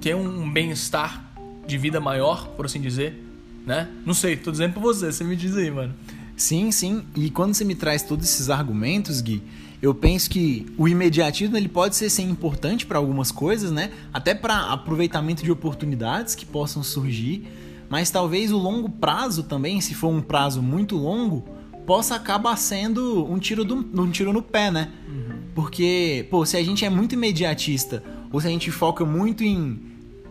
ter 0.00 0.14
um 0.14 0.48
bem-estar 0.48 1.28
de 1.66 1.76
vida 1.76 2.00
maior, 2.00 2.46
por 2.50 2.66
assim 2.66 2.80
dizer, 2.80 3.20
né? 3.66 3.88
Não 4.06 4.14
sei, 4.14 4.36
tô 4.36 4.52
dizendo 4.52 4.74
pra 4.74 4.80
você, 4.80 5.10
você 5.10 5.24
me 5.24 5.34
diz 5.34 5.56
aí, 5.56 5.72
mano. 5.72 5.92
Sim, 6.36 6.70
sim. 6.70 7.04
E 7.16 7.30
quando 7.30 7.52
você 7.52 7.64
me 7.64 7.74
traz 7.74 8.04
todos 8.04 8.24
esses 8.24 8.48
argumentos, 8.48 9.20
Gui, 9.20 9.42
eu 9.82 9.92
penso 9.92 10.30
que 10.30 10.72
o 10.78 10.86
imediatismo 10.86 11.56
ele 11.56 11.66
pode 11.66 11.96
ser 11.96 12.08
sim 12.08 12.30
importante 12.30 12.86
para 12.86 12.98
algumas 12.98 13.32
coisas, 13.32 13.72
né? 13.72 13.90
Até 14.14 14.32
para 14.32 14.70
aproveitamento 14.70 15.42
de 15.42 15.50
oportunidades 15.50 16.36
que 16.36 16.46
possam 16.46 16.80
surgir, 16.80 17.44
mas 17.88 18.08
talvez 18.08 18.52
o 18.52 18.56
longo 18.56 18.88
prazo 18.88 19.42
também, 19.42 19.80
se 19.80 19.96
for 19.96 20.10
um 20.10 20.22
prazo 20.22 20.62
muito 20.62 20.96
longo, 20.96 21.44
possa 21.84 22.14
acabar 22.14 22.56
sendo 22.56 23.28
um 23.28 23.36
tiro, 23.36 23.64
do, 23.64 23.74
um 24.00 24.10
tiro 24.12 24.32
no 24.32 24.42
pé, 24.42 24.70
né? 24.70 24.92
Uhum. 25.08 25.35
Porque, 25.56 26.26
pô, 26.30 26.44
se 26.44 26.54
a 26.54 26.62
gente 26.62 26.84
é 26.84 26.90
muito 26.90 27.14
imediatista 27.14 28.04
ou 28.30 28.38
se 28.38 28.46
a 28.46 28.50
gente 28.50 28.70
foca 28.70 29.06
muito 29.06 29.42
em 29.42 29.80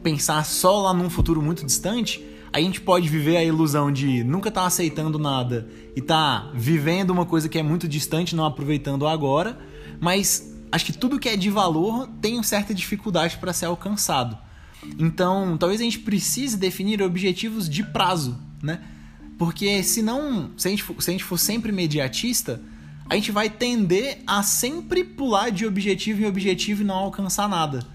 pensar 0.03 0.45
só 0.45 0.83
lá 0.83 0.93
num 0.93 1.09
futuro 1.09 1.41
muito 1.41 1.65
distante, 1.65 2.23
a 2.53 2.61
gente 2.61 2.79
pode 2.79 3.09
viver 3.09 3.35
a 3.35 3.43
ilusão 3.43 3.91
de 3.91 4.23
nunca 4.23 4.49
estar 4.49 4.61
tá 4.61 4.67
aceitando 4.67 5.17
nada 5.17 5.67
e 5.95 5.99
tá 5.99 6.51
vivendo 6.53 7.09
uma 7.09 7.25
coisa 7.25 7.49
que 7.49 7.57
é 7.57 7.63
muito 7.63 7.87
distante, 7.87 8.35
não 8.35 8.45
aproveitando 8.45 9.07
agora, 9.07 9.57
mas 9.99 10.53
acho 10.71 10.85
que 10.85 10.93
tudo 10.93 11.17
que 11.17 11.27
é 11.27 11.35
de 11.35 11.49
valor 11.49 12.07
tem 12.21 12.41
certa 12.43 12.71
dificuldade 12.71 13.37
para 13.37 13.51
ser 13.51 13.65
alcançado. 13.65 14.37
Então, 14.99 15.57
talvez 15.57 15.81
a 15.81 15.83
gente 15.85 16.01
precise 16.01 16.55
definir 16.55 17.01
objetivos 17.01 17.67
de 17.67 17.83
prazo, 17.83 18.37
né? 18.61 18.79
Porque 19.39 19.81
senão, 19.81 20.51
se 20.55 20.77
for, 20.77 21.01
se 21.01 21.09
a 21.09 21.13
gente 21.13 21.23
for 21.23 21.39
sempre 21.39 21.71
imediatista, 21.71 22.61
a 23.09 23.15
gente 23.15 23.31
vai 23.31 23.49
tender 23.49 24.19
a 24.25 24.41
sempre 24.41 25.03
pular 25.03 25.49
de 25.49 25.65
objetivo 25.65 26.21
em 26.21 26.25
objetivo 26.25 26.81
e 26.81 26.85
não 26.85 26.95
alcançar 26.95 27.47
nada. 27.47 27.85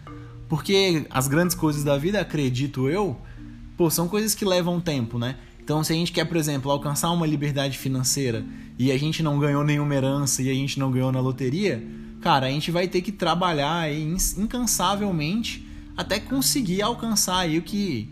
Porque 0.48 1.06
as 1.10 1.28
grandes 1.28 1.54
coisas 1.54 1.84
da 1.84 1.96
vida, 1.96 2.20
acredito 2.20 2.88
eu, 2.88 3.16
pô, 3.76 3.90
são 3.90 4.08
coisas 4.08 4.34
que 4.34 4.44
levam 4.44 4.80
tempo, 4.80 5.18
né? 5.18 5.36
Então, 5.62 5.84
se 5.84 5.92
a 5.92 5.96
gente 5.96 6.10
quer, 6.10 6.24
por 6.24 6.36
exemplo, 6.36 6.70
alcançar 6.70 7.10
uma 7.10 7.26
liberdade 7.26 7.78
financeira 7.78 8.44
e 8.78 8.90
a 8.90 8.98
gente 8.98 9.22
não 9.22 9.38
ganhou 9.38 9.62
nenhuma 9.62 9.94
herança 9.94 10.42
e 10.42 10.50
a 10.50 10.54
gente 10.54 10.78
não 10.78 10.90
ganhou 10.90 11.12
na 11.12 11.20
loteria, 11.20 11.86
cara, 12.20 12.46
a 12.46 12.50
gente 12.50 12.70
vai 12.70 12.88
ter 12.88 13.02
que 13.02 13.12
trabalhar 13.12 13.92
incansavelmente 13.92 15.66
até 15.96 16.18
conseguir 16.18 16.82
alcançar 16.82 17.38
aí 17.40 17.58
o 17.58 17.62
que 17.62 18.08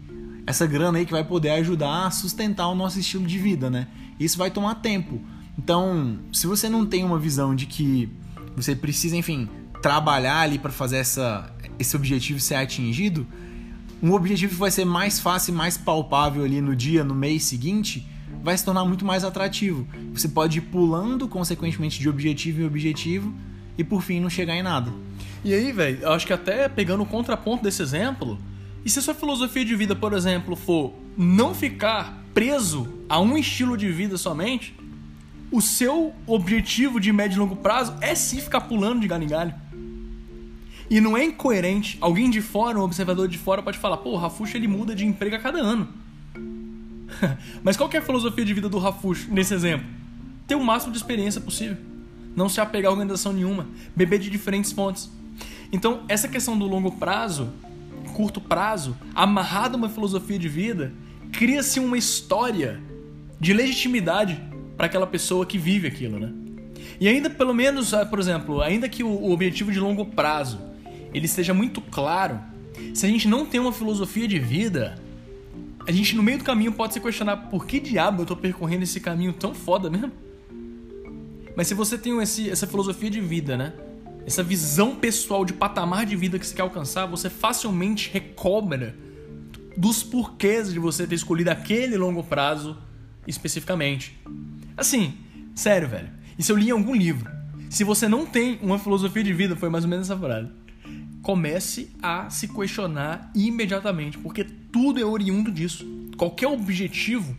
essa 0.46 0.66
grana 0.66 0.98
aí 0.98 1.06
que 1.06 1.12
vai 1.12 1.24
poder 1.24 1.50
ajudar 1.50 2.06
a 2.06 2.10
sustentar 2.10 2.68
o 2.68 2.74
nosso 2.74 2.98
estilo 2.98 3.26
de 3.26 3.38
vida, 3.38 3.68
né? 3.68 3.88
Isso 4.18 4.38
vai 4.38 4.50
tomar 4.50 4.76
tempo. 4.76 5.20
Então, 5.58 6.20
se 6.32 6.46
você 6.46 6.68
não 6.68 6.86
tem 6.86 7.04
uma 7.04 7.18
visão 7.18 7.54
de 7.54 7.66
que 7.66 8.08
você 8.54 8.76
precisa, 8.76 9.16
enfim, 9.16 9.48
trabalhar 9.82 10.40
ali 10.40 10.58
para 10.58 10.70
fazer 10.70 10.98
essa, 10.98 11.52
esse 11.78 11.96
objetivo 11.96 12.38
ser 12.38 12.54
atingido, 12.54 13.26
um 14.00 14.12
objetivo 14.12 14.54
que 14.54 14.60
vai 14.60 14.70
ser 14.70 14.84
mais 14.84 15.18
fácil 15.18 15.52
mais 15.52 15.76
palpável 15.76 16.44
ali 16.44 16.60
no 16.60 16.76
dia, 16.76 17.02
no 17.02 17.14
mês 17.14 17.42
seguinte, 17.42 18.06
vai 18.42 18.56
se 18.56 18.64
tornar 18.64 18.84
muito 18.84 19.04
mais 19.04 19.24
atrativo. 19.24 19.86
Você 20.12 20.28
pode 20.28 20.58
ir 20.58 20.62
pulando, 20.62 21.26
consequentemente, 21.26 21.98
de 21.98 22.08
objetivo 22.08 22.62
em 22.62 22.64
objetivo 22.64 23.34
e 23.76 23.82
por 23.82 24.00
fim 24.00 24.20
não 24.20 24.30
chegar 24.30 24.54
em 24.54 24.62
nada. 24.62 24.92
E 25.44 25.52
aí, 25.52 25.72
velho, 25.72 25.98
eu 26.02 26.12
acho 26.12 26.26
que 26.26 26.32
até 26.32 26.68
pegando 26.68 27.02
o 27.02 27.06
contraponto 27.06 27.64
desse 27.64 27.82
exemplo, 27.82 28.38
e 28.84 28.90
se 28.90 29.00
a 29.00 29.02
sua 29.02 29.14
filosofia 29.14 29.64
de 29.64 29.74
vida, 29.74 29.96
por 29.96 30.12
exemplo, 30.12 30.54
for 30.54 30.94
não 31.16 31.52
ficar 31.52 32.24
preso 32.32 32.88
a 33.08 33.18
um 33.18 33.36
estilo 33.36 33.76
de 33.76 33.90
vida 33.90 34.16
somente, 34.16 34.77
o 35.50 35.60
seu 35.60 36.14
objetivo 36.26 37.00
de 37.00 37.12
médio 37.12 37.36
e 37.36 37.38
longo 37.38 37.56
prazo 37.56 37.94
é 38.00 38.14
sim 38.14 38.40
ficar 38.40 38.62
pulando 38.62 39.00
de 39.00 39.08
galho 39.08 39.24
em 39.24 39.28
galho. 39.28 39.54
E 40.90 41.00
não 41.00 41.16
é 41.16 41.24
incoerente. 41.24 41.98
Alguém 42.00 42.30
de 42.30 42.40
fora, 42.40 42.78
um 42.78 42.82
observador 42.82 43.28
de 43.28 43.38
fora, 43.38 43.62
pode 43.62 43.78
falar: 43.78 43.98
pô, 43.98 44.10
o 44.10 44.16
Rafuxo 44.16 44.56
ele 44.56 44.68
muda 44.68 44.94
de 44.94 45.06
emprego 45.06 45.36
a 45.36 45.38
cada 45.38 45.58
ano. 45.58 45.88
Mas 47.62 47.76
qual 47.76 47.90
é 47.92 47.98
a 47.98 48.02
filosofia 48.02 48.44
de 48.44 48.54
vida 48.54 48.68
do 48.68 48.78
Rafuxo 48.78 49.28
nesse 49.30 49.54
exemplo? 49.54 49.86
Ter 50.46 50.54
o 50.54 50.64
máximo 50.64 50.92
de 50.92 50.98
experiência 50.98 51.40
possível. 51.40 51.76
Não 52.34 52.48
se 52.48 52.60
apegar 52.60 52.90
a 52.90 52.92
organização 52.92 53.32
nenhuma. 53.32 53.66
Beber 53.94 54.18
de 54.18 54.30
diferentes 54.30 54.72
fontes. 54.72 55.10
Então, 55.70 56.02
essa 56.08 56.28
questão 56.28 56.58
do 56.58 56.66
longo 56.66 56.92
prazo, 56.92 57.52
curto 58.14 58.40
prazo, 58.40 58.96
amarrado 59.14 59.74
a 59.74 59.78
uma 59.78 59.88
filosofia 59.88 60.38
de 60.38 60.48
vida, 60.48 60.92
cria-se 61.32 61.78
uma 61.78 61.98
história 61.98 62.80
de 63.38 63.52
legitimidade 63.52 64.40
para 64.78 64.87
aquela 64.87 65.08
pessoa 65.08 65.44
que 65.44 65.58
vive 65.58 65.88
aquilo, 65.88 66.20
né? 66.20 66.32
E 67.00 67.08
ainda, 67.08 67.28
pelo 67.28 67.52
menos, 67.52 67.92
ah, 67.92 68.06
por 68.06 68.20
exemplo, 68.20 68.62
ainda 68.62 68.88
que 68.88 69.02
o 69.02 69.30
objetivo 69.30 69.73
de 69.73 69.80
longo 69.80 70.06
prazo 70.06 70.61
ele 71.12 71.26
seja 71.26 71.52
muito 71.52 71.80
claro, 71.80 72.38
se 72.94 73.04
a 73.04 73.08
gente 73.08 73.26
não 73.26 73.44
tem 73.44 73.58
uma 73.58 73.73
filosofia 73.73 74.28
de 74.28 74.38
vida, 74.38 74.97
a 75.85 75.90
gente 75.90 76.14
no 76.14 76.23
meio 76.23 76.38
do 76.38 76.44
caminho 76.44 76.70
pode 76.70 76.94
se 76.94 77.00
questionar 77.00 77.37
por 77.49 77.66
que 77.66 77.80
diabo 77.80 78.23
eu 78.23 78.26
tô 78.26 78.37
percorrendo 78.37 78.85
esse 78.85 79.00
caminho 79.00 79.32
tão 79.32 79.52
foda 79.52 79.90
mesmo? 79.90 80.12
Mas 81.56 81.66
se 81.66 81.75
você 81.75 81.99
tem 81.99 82.16
esse, 82.23 82.49
essa 82.49 82.66
filosofia 82.66 83.11
de 83.11 83.20
vida, 83.20 83.56
né? 83.56 83.73
Essa 84.25 84.44
visão 84.44 84.94
pessoal 84.94 85.44
de 85.44 85.52
patamar 85.52 86.06
de 86.06 86.14
vida 86.14 86.38
que 86.38 86.47
você 86.47 86.54
quer 86.54 86.62
alcançar, 86.62 87.06
você 87.06 87.28
facilmente 87.28 88.11
recobra 88.12 88.94
dos 89.76 90.04
porquês 90.04 90.73
de 90.73 90.78
você 90.78 91.04
ter 91.04 91.16
escolhido 91.16 91.50
aquele 91.50 91.97
longo 91.97 92.23
prazo 92.23 92.76
especificamente. 93.28 94.18
Assim, 94.76 95.14
sério, 95.54 95.88
velho. 95.88 96.08
Isso 96.37 96.50
eu 96.50 96.56
li 96.56 96.68
em 96.68 96.73
algum 96.73 96.94
livro. 96.94 97.30
Se 97.70 97.85
você 97.85 98.08
não 98.08 98.26
tem 98.26 98.58
uma 98.62 98.78
filosofia 98.78 99.23
de 99.23 99.32
vida, 99.32 99.54
foi 99.54 99.68
mais 99.68 99.85
ou 99.85 99.90
menos 99.90 100.11
essa 100.11 100.18
frase 100.18 100.49
comece 101.28 101.90
a 102.02 102.30
se 102.30 102.49
questionar 102.49 103.30
imediatamente, 103.35 104.16
porque 104.16 104.44
tudo 104.44 104.99
é 104.99 105.04
oriundo 105.04 105.50
disso. 105.50 105.87
Qualquer 106.16 106.47
objetivo, 106.47 107.37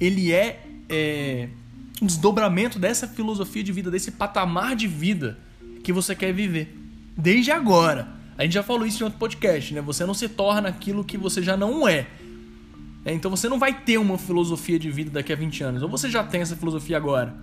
ele 0.00 0.32
é, 0.32 0.64
é 0.88 1.48
um 2.00 2.06
desdobramento 2.06 2.78
dessa 2.78 3.06
filosofia 3.06 3.62
de 3.62 3.72
vida, 3.72 3.90
desse 3.90 4.12
patamar 4.12 4.74
de 4.74 4.86
vida 4.86 5.38
que 5.84 5.92
você 5.92 6.14
quer 6.14 6.32
viver. 6.32 6.74
Desde 7.14 7.50
agora. 7.50 8.08
A 8.38 8.42
gente 8.42 8.54
já 8.54 8.62
falou 8.62 8.86
isso 8.86 9.02
em 9.02 9.04
outro 9.04 9.18
podcast, 9.18 9.74
né? 9.74 9.82
Você 9.82 10.06
não 10.06 10.14
se 10.14 10.30
torna 10.30 10.70
aquilo 10.70 11.04
que 11.04 11.18
você 11.18 11.42
já 11.42 11.58
não 11.58 11.86
é. 11.86 12.06
É. 13.06 13.14
Então 13.14 13.30
você 13.30 13.48
não 13.48 13.58
vai 13.58 13.72
ter 13.72 13.96
uma 13.98 14.18
filosofia 14.18 14.78
de 14.78 14.90
vida 14.90 15.10
daqui 15.10 15.32
a 15.32 15.36
20 15.36 15.62
anos. 15.62 15.82
Ou 15.82 15.88
você 15.88 16.10
já 16.10 16.24
tem 16.24 16.40
essa 16.40 16.56
filosofia 16.56 16.96
agora 16.96 17.34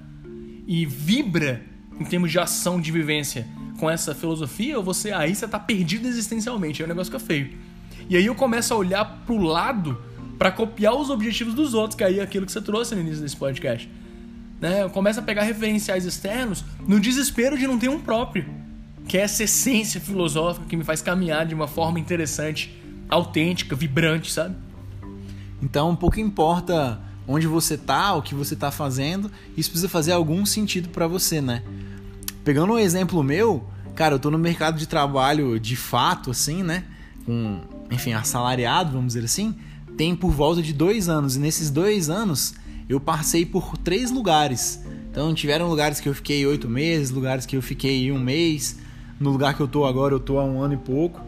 e 0.68 0.86
vibra 0.86 1.64
em 2.00 2.04
termos 2.04 2.32
de 2.32 2.40
ação, 2.40 2.82
de 2.82 2.92
vivência 2.92 3.48
com 3.80 3.90
essa 3.90 4.14
filosofia, 4.14 4.78
ou 4.78 4.84
você 4.84 5.12
aí 5.12 5.34
você 5.34 5.48
tá 5.48 5.60
perdido 5.60 6.08
existencialmente, 6.08 6.82
aí 6.82 6.86
o 6.86 6.90
negócio 6.90 7.12
fica 7.12 7.24
feio. 7.24 7.52
E 8.10 8.18
aí 8.18 8.26
eu 8.26 8.36
começo 8.36 8.74
a 8.74 8.78
olhar 8.78 9.06
pro 9.26 9.38
lado 9.38 10.02
para 10.38 10.52
copiar 10.52 10.96
os 10.96 11.10
objetivos 11.10 11.54
dos 11.54 11.74
outros, 11.74 11.96
que 11.96 12.04
aí 12.04 12.20
é 12.20 12.24
aquilo 12.24 12.46
que 12.46 12.52
você 12.52 12.62
trouxe 12.62 12.94
no 12.96 13.02
início 13.02 13.22
desse 13.22 13.38
podcast. 13.38 13.90
Né? 14.60 14.84
Eu 14.84 14.90
começo 14.90 15.20
a 15.20 15.24
pegar 15.24 15.44
referenciais 15.44 16.06
externos 16.06 16.66
no 16.88 17.00
desespero 17.00 17.58
de 17.58 17.68
não 17.68 17.78
ter 17.80 17.90
um 17.90 18.00
próprio, 18.00 18.46
que 19.08 19.18
é 19.18 19.22
essa 19.22 19.44
essência 19.44 20.02
filosófica 20.02 20.66
que 20.66 20.76
me 20.76 20.84
faz 20.84 21.02
caminhar 21.02 21.46
de 21.46 21.54
uma 21.54 21.68
forma 21.68 22.00
interessante, 22.00 22.74
autêntica, 23.10 23.76
vibrante, 23.76 24.32
sabe? 24.32 24.56
Então, 25.64 25.96
pouco 25.96 26.20
importa 26.20 27.00
onde 27.26 27.48
você 27.48 27.78
tá, 27.78 28.14
o 28.16 28.22
que 28.22 28.36
você 28.36 28.54
tá 28.54 28.70
fazendo, 28.70 29.32
isso 29.56 29.70
precisa 29.70 29.88
fazer 29.88 30.12
algum 30.12 30.46
sentido 30.46 30.90
para 30.90 31.08
você, 31.08 31.40
né? 31.40 31.64
Pegando 32.44 32.74
um 32.74 32.78
exemplo 32.78 33.24
meu, 33.24 33.64
cara, 33.96 34.16
eu 34.16 34.20
tô 34.20 34.30
no 34.30 34.38
mercado 34.38 34.78
de 34.78 34.86
trabalho 34.86 35.58
de 35.58 35.78
fato, 35.78 36.32
assim, 36.32 36.62
né? 36.62 36.84
Com, 37.26 37.62
enfim, 37.90 38.12
assalariado, 38.12 38.92
vamos 38.92 39.14
dizer 39.14 39.24
assim, 39.24 39.56
tem 39.96 40.14
por 40.14 40.32
volta 40.32 40.62
de 40.62 40.74
dois 40.74 41.08
anos. 41.08 41.38
E 41.38 41.40
nesses 41.40 41.70
dois 41.70 42.10
anos 42.10 42.56
eu 42.90 43.00
passei 43.00 43.46
por 43.46 43.78
três 43.78 44.12
lugares. 44.12 44.82
Então 45.10 45.34
tiveram 45.34 45.70
lugares 45.70 46.02
que 46.02 46.10
eu 46.10 46.14
fiquei 46.14 46.46
oito 46.46 46.68
meses, 46.68 47.10
lugares 47.10 47.46
que 47.46 47.56
eu 47.56 47.62
fiquei 47.62 48.12
um 48.12 48.20
mês. 48.20 48.80
No 49.18 49.30
lugar 49.30 49.54
que 49.56 49.62
eu 49.62 49.68
tô 49.70 49.86
agora, 49.86 50.14
eu 50.14 50.20
tô 50.20 50.40
há 50.40 50.44
um 50.44 50.62
ano 50.62 50.74
e 50.74 50.78
pouco. 50.78 51.22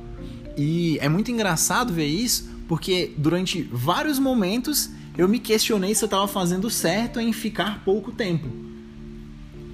E 0.57 0.97
é 0.99 1.07
muito 1.07 1.31
engraçado 1.31 1.93
ver 1.93 2.07
isso, 2.07 2.49
porque 2.67 3.13
durante 3.17 3.61
vários 3.61 4.19
momentos 4.19 4.89
eu 5.17 5.27
me 5.27 5.39
questionei 5.39 5.95
se 5.95 6.03
eu 6.03 6.07
estava 6.07 6.27
fazendo 6.27 6.69
certo 6.69 7.19
em 7.19 7.31
ficar 7.31 7.83
pouco 7.83 8.11
tempo. 8.11 8.47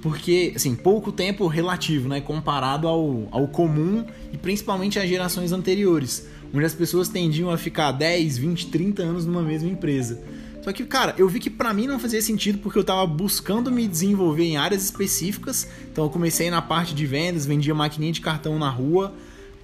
Porque, 0.00 0.52
assim, 0.56 0.74
pouco 0.74 1.12
tempo 1.12 1.46
relativo, 1.46 2.08
né? 2.08 2.20
Comparado 2.20 2.88
ao, 2.88 3.28
ao 3.30 3.46
comum 3.46 4.04
e 4.32 4.36
principalmente 4.36 4.98
às 4.98 5.08
gerações 5.08 5.52
anteriores, 5.52 6.26
onde 6.52 6.64
as 6.64 6.74
pessoas 6.74 7.08
tendiam 7.08 7.50
a 7.50 7.56
ficar 7.56 7.92
10, 7.92 8.36
20, 8.38 8.66
30 8.66 9.02
anos 9.02 9.26
numa 9.26 9.42
mesma 9.42 9.68
empresa. 9.68 10.20
Só 10.62 10.72
que, 10.72 10.84
cara, 10.84 11.14
eu 11.18 11.28
vi 11.28 11.40
que 11.40 11.50
para 11.50 11.74
mim 11.74 11.86
não 11.86 11.98
fazia 11.98 12.22
sentido 12.22 12.58
porque 12.58 12.78
eu 12.78 12.84
tava 12.84 13.04
buscando 13.06 13.70
me 13.70 13.86
desenvolver 13.86 14.44
em 14.44 14.56
áreas 14.56 14.84
específicas. 14.84 15.68
Então 15.90 16.04
eu 16.04 16.10
comecei 16.10 16.50
na 16.50 16.62
parte 16.62 16.94
de 16.94 17.04
vendas, 17.04 17.46
vendia 17.46 17.74
maquininha 17.74 18.12
de 18.12 18.20
cartão 18.20 18.58
na 18.58 18.70
rua. 18.70 19.12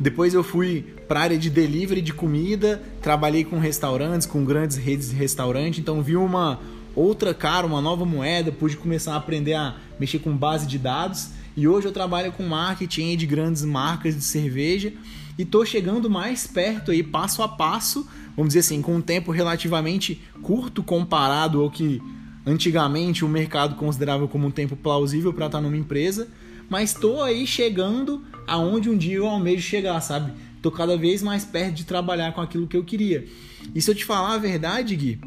Depois 0.00 0.32
eu 0.32 0.44
fui 0.44 0.84
para 1.08 1.20
área 1.20 1.38
de 1.38 1.50
delivery 1.50 2.00
de 2.00 2.12
comida, 2.12 2.80
trabalhei 3.02 3.44
com 3.44 3.58
restaurantes, 3.58 4.26
com 4.26 4.44
grandes 4.44 4.76
redes 4.76 5.10
de 5.10 5.16
restaurante, 5.16 5.80
então 5.80 6.02
vi 6.02 6.16
uma 6.16 6.60
outra 6.94 7.34
cara, 7.34 7.66
uma 7.66 7.80
nova 7.80 8.04
moeda, 8.04 8.52
pude 8.52 8.76
começar 8.76 9.14
a 9.14 9.16
aprender 9.16 9.54
a 9.54 9.76
mexer 9.98 10.20
com 10.20 10.36
base 10.36 10.66
de 10.66 10.78
dados 10.78 11.30
e 11.56 11.66
hoje 11.66 11.88
eu 11.88 11.92
trabalho 11.92 12.30
com 12.30 12.44
marketing 12.44 13.16
de 13.16 13.26
grandes 13.26 13.64
marcas 13.64 14.14
de 14.14 14.22
cerveja 14.22 14.92
e 15.36 15.42
estou 15.42 15.66
chegando 15.66 16.08
mais 16.08 16.46
perto 16.46 16.92
aí, 16.92 17.02
passo 17.02 17.42
a 17.42 17.48
passo, 17.48 18.08
vamos 18.36 18.50
dizer 18.50 18.60
assim, 18.60 18.80
com 18.80 18.96
um 18.96 19.00
tempo 19.00 19.32
relativamente 19.32 20.22
curto 20.42 20.82
comparado 20.82 21.60
ao 21.60 21.70
que 21.70 22.00
antigamente 22.46 23.24
o 23.24 23.28
mercado 23.28 23.74
considerava 23.74 24.28
como 24.28 24.46
um 24.46 24.50
tempo 24.50 24.76
plausível 24.76 25.32
para 25.32 25.46
estar 25.46 25.60
numa 25.60 25.76
empresa, 25.76 26.28
mas 26.68 26.90
estou 26.90 27.22
aí 27.22 27.46
chegando 27.46 28.22
aonde 28.46 28.90
um 28.90 28.96
dia 28.96 29.16
eu 29.16 29.26
almejo 29.26 29.62
chegar, 29.62 30.00
sabe? 30.00 30.32
Tô 30.60 30.70
cada 30.70 30.96
vez 30.96 31.22
mais 31.22 31.44
perto 31.44 31.74
de 31.74 31.84
trabalhar 31.84 32.32
com 32.32 32.40
aquilo 32.40 32.66
que 32.66 32.76
eu 32.76 32.84
queria. 32.84 33.26
E 33.74 33.80
se 33.80 33.90
eu 33.90 33.94
te 33.94 34.04
falar 34.04 34.34
a 34.34 34.38
verdade, 34.38 34.96
Gui, 34.96 35.20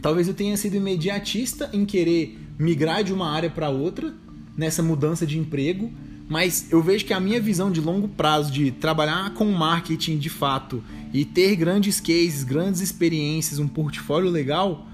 talvez 0.00 0.28
eu 0.28 0.34
tenha 0.34 0.56
sido 0.56 0.76
imediatista 0.76 1.68
em 1.72 1.84
querer 1.84 2.38
migrar 2.58 3.02
de 3.02 3.12
uma 3.12 3.30
área 3.30 3.50
para 3.50 3.68
outra 3.68 4.14
nessa 4.56 4.82
mudança 4.82 5.26
de 5.26 5.38
emprego, 5.38 5.90
mas 6.28 6.70
eu 6.70 6.80
vejo 6.82 7.04
que 7.04 7.12
a 7.12 7.18
minha 7.18 7.40
visão 7.40 7.72
de 7.72 7.80
longo 7.80 8.06
prazo 8.06 8.52
de 8.52 8.70
trabalhar 8.70 9.34
com 9.34 9.46
marketing 9.50 10.18
de 10.18 10.28
fato 10.28 10.82
e 11.12 11.24
ter 11.24 11.56
grandes 11.56 11.98
cases, 11.98 12.44
grandes 12.44 12.80
experiências, 12.80 13.58
um 13.58 13.66
portfólio 13.66 14.30
legal, 14.30 14.86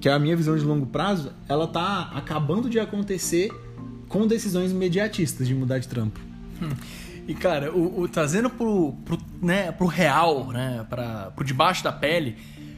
que 0.00 0.08
é 0.08 0.12
a 0.12 0.18
minha 0.18 0.36
visão 0.36 0.56
de 0.56 0.64
longo 0.64 0.84
prazo, 0.84 1.32
ela 1.48 1.66
tá 1.66 2.10
acabando 2.14 2.68
de 2.68 2.78
acontecer 2.78 3.50
com 4.12 4.26
decisões 4.26 4.70
imediatistas 4.70 5.48
de 5.48 5.54
mudar 5.54 5.78
de 5.78 5.88
trampo. 5.88 6.20
Hum. 6.60 6.68
E 7.26 7.34
cara, 7.34 7.72
o, 7.72 8.02
o, 8.02 8.08
trazendo 8.08 8.50
pro, 8.50 8.92
pro, 9.06 9.18
né, 9.40 9.72
pro 9.72 9.86
real, 9.86 10.48
né, 10.48 10.84
pra, 10.88 11.30
pro 11.34 11.42
debaixo 11.42 11.82
da 11.82 11.90
pele, 11.90 12.36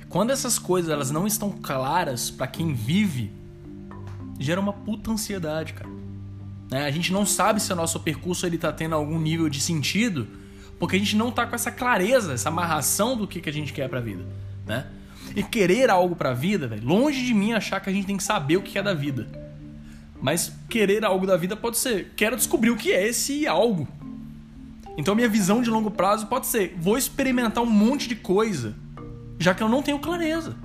quando 0.09 0.31
essas 0.31 0.61
coisas 0.61 0.91
elas 0.91 1.11
não 1.11 1.27
estão 1.27 1.51
claras 1.51 2.31
para 2.31 2.47
quem 2.47 2.73
vive, 2.73 3.33
gera 4.39 4.61
uma 4.61 4.73
puta 4.73 5.11
ansiedade, 5.11 5.73
cara. 5.73 5.91
Né? 6.71 6.85
A 6.85 6.91
gente 6.93 7.13
não 7.13 7.27
sabe 7.27 7.61
se 7.61 7.73
o 7.73 7.77
nosso 7.77 7.99
percurso 7.99 8.47
ele 8.47 8.57
tá 8.57 8.73
tendo 8.73 8.95
algum 8.95 9.19
nível 9.19 9.49
de 9.49 9.61
sentido, 9.61 10.29
porque 10.79 10.95
a 10.95 10.99
gente 11.01 11.17
não 11.17 11.33
tá 11.33 11.47
com 11.47 11.57
essa 11.57 11.73
clareza, 11.73 12.35
essa 12.35 12.49
amarração 12.49 13.17
do 13.17 13.27
que, 13.27 13.41
que 13.41 13.51
a 13.51 13.53
gente 13.53 13.73
quer 13.73 13.89
pra 13.89 14.01
vida, 14.01 14.25
né? 14.65 14.87
E 15.35 15.43
querer 15.43 15.91
algo 15.91 16.15
pra 16.15 16.33
vida, 16.33 16.69
velho, 16.69 16.87
longe 16.87 17.27
de 17.27 17.35
mim 17.35 17.55
achar 17.55 17.81
que 17.81 17.91
a 17.91 17.93
gente 17.93 18.07
tem 18.07 18.17
que 18.17 18.23
saber 18.23 18.57
o 18.57 18.63
que 18.63 18.79
é 18.79 18.83
da 18.83 18.95
vida. 18.95 19.27
Mas 20.25 20.51
querer 20.71 21.05
algo 21.05 21.27
da 21.27 21.37
vida 21.37 21.55
pode 21.55 21.77
ser, 21.77 22.15
quero 22.17 22.35
descobrir 22.35 22.71
o 22.71 22.79
que 22.79 22.91
é 22.91 23.07
esse 23.07 23.47
algo, 23.47 23.87
então 24.97 25.15
minha 25.15 25.29
visão 25.29 25.61
de 25.61 25.69
longo 25.69 25.91
prazo 25.91 26.27
pode 26.29 26.47
ser: 26.47 26.75
vou 26.79 26.97
experimentar 26.97 27.63
um 27.63 27.69
monte 27.69 28.09
de 28.09 28.17
coisa, 28.17 28.75
já 29.39 29.53
que 29.53 29.63
eu 29.63 29.69
não 29.69 29.83
tenho 29.83 29.99
clareza. 29.99 30.57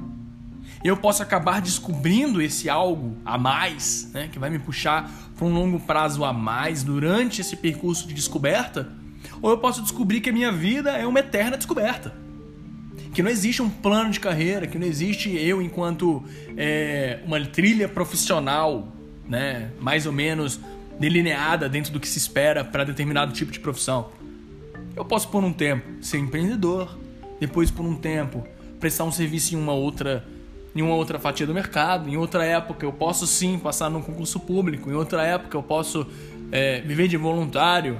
Eu 0.82 0.96
posso 0.96 1.22
acabar 1.22 1.60
descobrindo 1.60 2.42
esse 2.42 2.70
algo 2.70 3.18
a 3.25 3.38
mais, 3.38 4.10
né, 4.13 4.30
que 4.32 4.39
vai 4.39 4.50
me 4.50 4.60
puxar 4.60 5.12
para 5.36 5.46
um 5.46 5.54
longo 5.54 5.78
prazo 5.78 6.24
a 6.24 6.32
mais 6.32 6.82
durante 6.82 7.42
esse 7.42 7.58
percurso 7.58 8.08
de 8.08 8.13
descoberta, 8.13 8.89
ou 9.42 9.50
eu 9.50 9.58
posso 9.58 9.82
descobrir 9.82 10.22
que 10.22 10.30
a 10.30 10.34
minha 10.34 10.54
vida 10.54 10.92
é 10.92 11.06
uma 11.06 11.20
eterna 11.20 11.58
descoberta. 11.58 12.16
Que 13.13 13.22
não 13.22 13.30
existe 13.30 13.62
um 13.62 13.70
plano 13.70 14.10
de 14.10 14.22
carreira, 14.22 14.68
que 14.68 14.78
não 14.78 14.88
existe 14.88 15.36
eu 15.36 15.62
enquanto 15.62 16.24
é, 16.56 17.20
uma 17.25 17.44
trilha 17.46 17.89
profissional, 17.89 18.96
né, 19.29 19.69
mais 19.79 20.07
ou 20.07 20.12
menos 20.12 20.59
delineada 21.00 21.69
dentro 21.69 21.93
do 21.93 22.00
que 22.00 22.07
se 22.07 22.17
espera 22.17 22.65
para 22.65 22.83
determinado 22.83 23.31
tipo 23.31 23.51
de 23.51 23.59
profissão. 23.59 24.09
Eu 24.95 25.05
posso 25.05 25.29
por 25.29 25.43
um 25.43 25.53
tempo 25.53 26.03
ser 26.03 26.17
empreendedor, 26.17 26.98
depois 27.39 27.71
por 27.71 27.86
um 27.86 27.95
tempo 27.95 28.45
prestar 28.79 29.05
um 29.05 29.12
serviço 29.12 29.55
em 29.55 29.57
uma 29.57 29.74
outra 29.74 30.25
em 30.75 30.83
uma 30.83 30.93
outra 30.93 31.17
fatia 31.17 31.48
do 31.48 31.53
mercado, 31.53 32.07
em 32.07 32.15
outra 32.15 32.45
época 32.45 32.86
eu 32.86 32.93
posso 32.93 33.25
sim 33.25 33.57
passar 33.57 33.89
num 33.89 34.03
concurso 34.03 34.39
público, 34.39 34.89
em 34.89 34.93
outra 34.93 35.24
época 35.24 35.57
eu 35.57 35.63
posso 35.63 36.05
é, 36.51 36.79
viver 36.81 37.07
de 37.07 37.17
voluntário, 37.17 38.00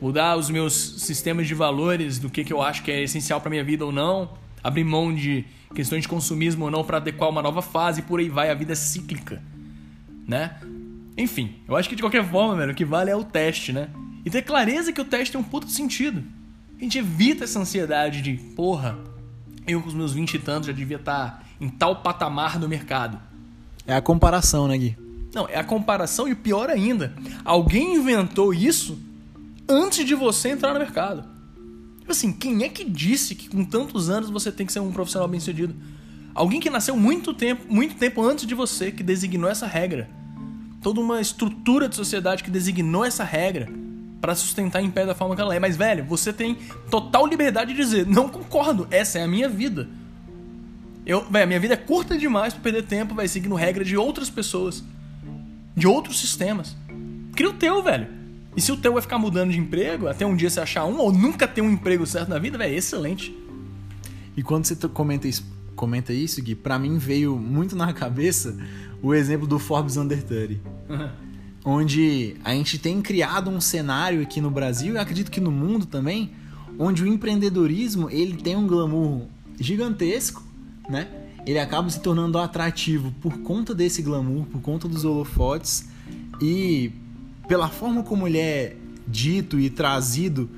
mudar 0.00 0.36
os 0.36 0.48
meus 0.48 0.72
sistemas 1.02 1.48
de 1.48 1.54
valores 1.54 2.20
do 2.20 2.30
que, 2.30 2.44
que 2.44 2.52
eu 2.52 2.62
acho 2.62 2.84
que 2.84 2.90
é 2.90 3.02
essencial 3.02 3.40
para 3.40 3.50
minha 3.50 3.64
vida 3.64 3.84
ou 3.84 3.90
não, 3.90 4.30
abrir 4.62 4.84
mão 4.84 5.12
de 5.12 5.44
questões 5.74 6.02
de 6.02 6.08
consumismo 6.08 6.66
ou 6.66 6.70
não 6.70 6.84
para 6.84 6.98
adequar 6.98 7.28
uma 7.28 7.42
nova 7.42 7.60
fase, 7.60 8.00
e 8.00 8.02
por 8.04 8.20
aí 8.20 8.28
vai, 8.28 8.48
a 8.48 8.54
vida 8.54 8.72
é 8.72 8.76
cíclica, 8.76 9.42
né? 10.26 10.56
Enfim, 11.16 11.56
eu 11.68 11.76
acho 11.76 11.88
que 11.88 11.96
de 11.96 12.02
qualquer 12.02 12.24
forma, 12.24 12.56
velho, 12.56 12.72
o 12.72 12.74
que 12.74 12.84
vale 12.84 13.10
é 13.10 13.16
o 13.16 13.24
teste, 13.24 13.72
né? 13.72 13.88
E 14.24 14.30
ter 14.30 14.42
clareza 14.42 14.92
que 14.92 15.00
o 15.00 15.04
teste 15.04 15.32
tem 15.32 15.40
um 15.40 15.44
puto 15.44 15.68
sentido. 15.68 16.22
A 16.78 16.82
gente 16.82 16.98
evita 16.98 17.44
essa 17.44 17.58
ansiedade 17.58 18.22
de, 18.22 18.32
porra, 18.54 18.98
eu 19.66 19.80
com 19.80 19.88
os 19.88 19.94
meus 19.94 20.12
20 20.12 20.34
e 20.34 20.38
tantos 20.38 20.66
já 20.66 20.72
devia 20.72 20.96
estar 20.96 21.30
tá 21.30 21.44
em 21.60 21.68
tal 21.68 21.96
patamar 22.02 22.58
do 22.58 22.68
mercado. 22.68 23.20
É 23.86 23.94
a 23.94 24.00
comparação, 24.00 24.66
né, 24.66 24.76
Gui? 24.78 24.96
Não, 25.34 25.48
é 25.48 25.58
a 25.58 25.64
comparação 25.64 26.28
e 26.28 26.34
pior 26.34 26.68
ainda, 26.68 27.14
alguém 27.44 27.94
inventou 27.94 28.52
isso 28.52 28.98
antes 29.68 30.04
de 30.04 30.14
você 30.14 30.50
entrar 30.50 30.72
no 30.72 30.78
mercado. 30.78 31.24
Tipo 32.00 32.12
assim, 32.12 32.32
quem 32.32 32.64
é 32.64 32.68
que 32.68 32.84
disse 32.84 33.34
que 33.34 33.48
com 33.48 33.64
tantos 33.64 34.10
anos 34.10 34.28
você 34.28 34.52
tem 34.52 34.66
que 34.66 34.72
ser 34.72 34.80
um 34.80 34.92
profissional 34.92 35.28
bem-sucedido? 35.28 35.74
Alguém 36.34 36.60
que 36.60 36.68
nasceu 36.68 36.96
muito 36.96 37.32
tempo, 37.32 37.72
muito 37.72 37.94
tempo 37.94 38.22
antes 38.22 38.46
de 38.46 38.54
você 38.54 38.90
que 38.90 39.02
designou 39.02 39.48
essa 39.48 39.66
regra. 39.66 40.10
Toda 40.82 41.00
uma 41.00 41.20
estrutura 41.20 41.88
de 41.88 41.96
sociedade 41.96 42.42
que 42.42 42.50
designou 42.50 43.04
essa 43.04 43.24
regra 43.24 43.68
para 44.20 44.34
sustentar 44.34 44.82
em 44.82 44.90
pé 44.90 45.06
da 45.06 45.14
forma 45.14 45.34
que 45.34 45.40
ela 45.40 45.54
é. 45.54 45.58
Mas, 45.58 45.76
velho, 45.76 46.04
você 46.04 46.32
tem 46.32 46.56
total 46.90 47.26
liberdade 47.26 47.72
de 47.72 47.76
dizer: 47.76 48.06
não 48.06 48.28
concordo, 48.28 48.86
essa 48.90 49.18
é 49.18 49.22
a 49.22 49.28
minha 49.28 49.48
vida. 49.48 49.88
Eu, 51.04 51.28
velho, 51.28 51.48
minha 51.48 51.60
vida 51.60 51.74
é 51.74 51.76
curta 51.76 52.16
demais 52.16 52.52
para 52.52 52.62
perder 52.62 52.84
tempo, 52.84 53.14
vai 53.14 53.26
seguindo 53.26 53.54
regra 53.54 53.84
de 53.84 53.96
outras 53.96 54.30
pessoas, 54.30 54.84
de 55.76 55.86
outros 55.86 56.20
sistemas. 56.20 56.76
Cria 57.34 57.50
o 57.50 57.54
teu, 57.54 57.82
velho. 57.82 58.06
E 58.56 58.60
se 58.60 58.70
o 58.70 58.76
teu 58.76 58.92
vai 58.92 59.02
ficar 59.02 59.18
mudando 59.18 59.50
de 59.50 59.58
emprego, 59.58 60.06
até 60.06 60.26
um 60.26 60.36
dia 60.36 60.50
você 60.50 60.60
achar 60.60 60.84
um, 60.84 60.98
ou 60.98 61.10
nunca 61.10 61.48
ter 61.48 61.62
um 61.62 61.70
emprego 61.70 62.06
certo 62.06 62.28
na 62.28 62.38
vida, 62.38 62.58
velho, 62.58 62.74
é 62.74 62.76
excelente. 62.76 63.34
E 64.36 64.42
quando 64.42 64.66
você 64.66 64.76
comenta 64.88 65.26
isso, 65.26 65.44
comenta 65.74 66.12
isso, 66.12 66.40
Gui, 66.42 66.54
pra 66.54 66.78
mim 66.78 66.98
veio 66.98 67.36
muito 67.36 67.74
na 67.74 67.92
cabeça 67.92 68.56
o 69.02 69.12
exemplo 69.14 69.46
do 69.46 69.58
Forbes 69.58 69.96
Under 69.96 70.22
30. 70.22 70.60
Uhum 70.88 71.10
onde 71.64 72.36
a 72.44 72.52
gente 72.52 72.78
tem 72.78 73.00
criado 73.00 73.50
um 73.50 73.60
cenário 73.60 74.22
aqui 74.22 74.40
no 74.40 74.50
Brasil 74.50 74.94
e 74.94 74.98
acredito 74.98 75.30
que 75.30 75.40
no 75.40 75.50
mundo 75.50 75.86
também, 75.86 76.30
onde 76.78 77.02
o 77.02 77.06
empreendedorismo 77.06 78.10
ele 78.10 78.36
tem 78.36 78.56
um 78.56 78.66
glamour 78.66 79.22
gigantesco, 79.60 80.42
né? 80.88 81.08
Ele 81.46 81.58
acaba 81.58 81.88
se 81.90 82.00
tornando 82.00 82.38
atrativo 82.38 83.12
por 83.20 83.38
conta 83.38 83.74
desse 83.74 84.02
glamour, 84.02 84.46
por 84.46 84.60
conta 84.60 84.88
dos 84.88 85.04
holofotes 85.04 85.88
e 86.40 86.92
pela 87.48 87.68
forma 87.68 88.02
como 88.02 88.26
ele 88.26 88.38
é 88.38 88.76
dito 89.06 89.58
e 89.58 89.68
trazido 89.68 90.48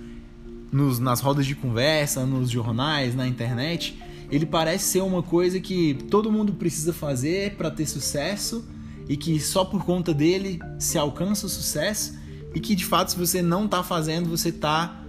nos, 0.70 0.98
nas 0.98 1.20
rodas 1.20 1.46
de 1.46 1.54
conversa, 1.54 2.26
nos 2.26 2.50
jornais, 2.50 3.14
na 3.14 3.26
internet, 3.26 3.98
ele 4.30 4.46
parece 4.46 4.84
ser 4.84 5.02
uma 5.02 5.22
coisa 5.22 5.60
que 5.60 5.94
todo 6.10 6.30
mundo 6.30 6.54
precisa 6.54 6.92
fazer 6.92 7.56
para 7.56 7.70
ter 7.70 7.86
sucesso 7.86 8.64
e 9.08 9.16
que 9.16 9.38
só 9.38 9.64
por 9.64 9.84
conta 9.84 10.14
dele 10.14 10.58
se 10.78 10.96
alcança 10.96 11.46
o 11.46 11.48
sucesso 11.48 12.18
e 12.54 12.60
que 12.60 12.74
de 12.74 12.84
fato 12.84 13.12
se 13.12 13.18
você 13.18 13.42
não 13.42 13.68
tá 13.68 13.82
fazendo, 13.82 14.28
você 14.28 14.50
tá 14.50 15.04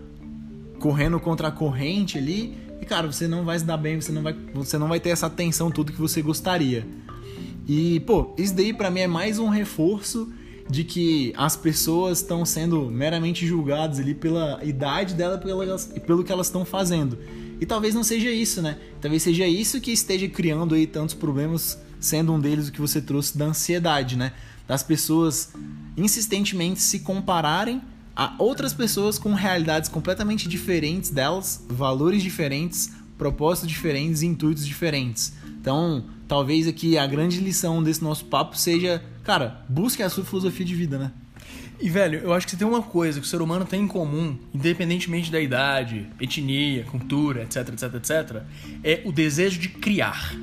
correndo 0.80 1.20
contra 1.20 1.48
a 1.48 1.52
corrente 1.52 2.18
ali 2.18 2.58
e 2.82 2.86
cara, 2.86 3.12
você 3.12 3.28
não 3.28 3.46
vai 3.46 3.58
se 3.58 3.66
dar 3.66 3.78
bem, 3.78 4.00
você 4.00 4.12
não 4.12 4.22
vai, 4.22 4.36
você 4.54 4.78
não 4.78 4.88
vai 4.88 5.00
ter 5.00 5.10
essa 5.10 5.28
atenção 5.28 5.72
tudo 5.72 5.92
que 5.92 6.00
você 6.00 6.22
gostaria. 6.22 6.86
E 7.68 8.00
pô, 8.02 8.34
isso 8.38 8.54
daí 8.54 8.74
para 8.74 8.92
mim 8.92 9.00
é 9.00 9.08
mais 9.08 9.40
um 9.40 9.50
reforço 9.50 10.32
de 10.70 10.84
que 10.84 11.34
as 11.38 11.56
pessoas 11.56 12.20
estão 12.20 12.44
sendo 12.44 12.90
meramente 12.90 13.46
julgadas 13.46 14.00
ali 14.00 14.14
pela 14.14 14.64
idade 14.64 15.14
dela 15.14 15.42
e 15.96 16.00
pelo 16.00 16.24
que 16.24 16.32
elas 16.32 16.48
estão 16.48 16.66
fazendo. 16.66 17.18
E 17.60 17.66
talvez 17.66 17.94
não 17.94 18.04
seja 18.04 18.30
isso, 18.30 18.62
né? 18.62 18.78
Talvez 19.02 19.24
seja 19.24 19.48
isso 19.48 19.80
que 19.80 19.92
esteja 19.92 20.28
criando 20.28 20.76
aí 20.76 20.86
tantos 20.86 21.16
problemas 21.16 21.80
sendo 22.00 22.34
um 22.34 22.40
deles 22.40 22.68
o 22.68 22.72
que 22.72 22.82
você 22.82 23.02
trouxe 23.02 23.38
da 23.38 23.46
ansiedade, 23.46 24.16
né? 24.16 24.34
Das 24.68 24.84
pessoas 24.84 25.54
insistentemente 25.98 26.82
se 26.82 27.00
compararem 27.00 27.82
a 28.16 28.36
outras 28.40 28.74
pessoas 28.74 29.20
com 29.20 29.34
realidades 29.34 29.90
completamente 29.90 30.48
diferentes 30.48 31.10
delas, 31.10 31.66
valores 31.68 32.24
diferentes, 32.24 32.92
propósitos 33.18 33.70
diferentes, 33.70 34.22
intuitos 34.22 34.66
diferentes. 34.66 35.34
Então, 35.60 36.06
talvez 36.28 36.68
aqui 36.68 36.98
a 36.98 37.06
grande 37.06 37.40
lição 37.40 37.84
desse 37.84 38.04
nosso 38.04 38.26
papo 38.26 38.58
seja, 38.58 39.04
cara, 39.24 39.66
busque 39.68 40.02
a 40.02 40.10
sua 40.10 40.24
filosofia 40.24 40.66
de 40.66 40.76
vida, 40.76 40.98
né? 40.98 41.12
E, 41.80 41.90
velho, 41.90 42.20
eu 42.20 42.34
acho 42.34 42.48
que 42.48 42.56
tem 42.56 42.68
uma 42.68 42.82
coisa 42.82 43.20
que 43.20 43.26
o 43.26 43.30
ser 43.30 43.42
humano 43.42 43.66
tem 43.66 43.82
em 43.82 43.88
comum, 43.88 44.38
independentemente 44.54 45.32
da 45.32 45.40
idade, 45.40 46.08
etnia, 46.20 46.84
cultura, 46.86 47.44
etc, 47.44 47.70
etc, 47.70 47.94
etc, 47.96 48.44
é 48.84 49.02
o 49.04 49.12
desejo 49.12 49.60
de 49.60 49.70
criar 49.70 50.36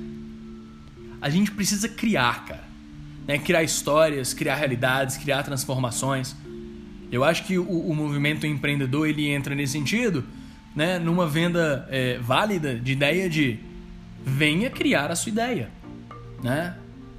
a 1.23 1.31
gente 1.31 1.53
precisa 1.53 1.89
criar, 1.89 2.45
cara. 2.45 2.65
Né? 3.29 3.39
Criar 3.39 3.63
histórias, 3.63 4.35
criar 4.35 4.57
realidades, 4.57 5.17
criar 5.17 5.45
transformações. 5.45 6.35
Eu 7.13 7.23
acho 7.23 7.45
que 7.45 7.57
o, 7.57 7.65
o 7.65 7.95
movimento 7.95 8.45
empreendedor 8.45 9.09
ele 9.09 9.29
entra 9.29 9.55
nesse 9.55 9.75
sentido, 9.75 10.25
né? 10.75 10.99
numa 10.99 11.25
venda 11.29 11.87
é, 11.89 12.19
válida 12.19 12.75
de 12.75 12.91
ideia 12.91 13.31
de 13.31 13.61
venha 14.27 14.69
criar 14.69 15.13
a 15.13 15.17
sua 15.17 15.31
ideia. 15.31 15.71
Né? 16.43 16.75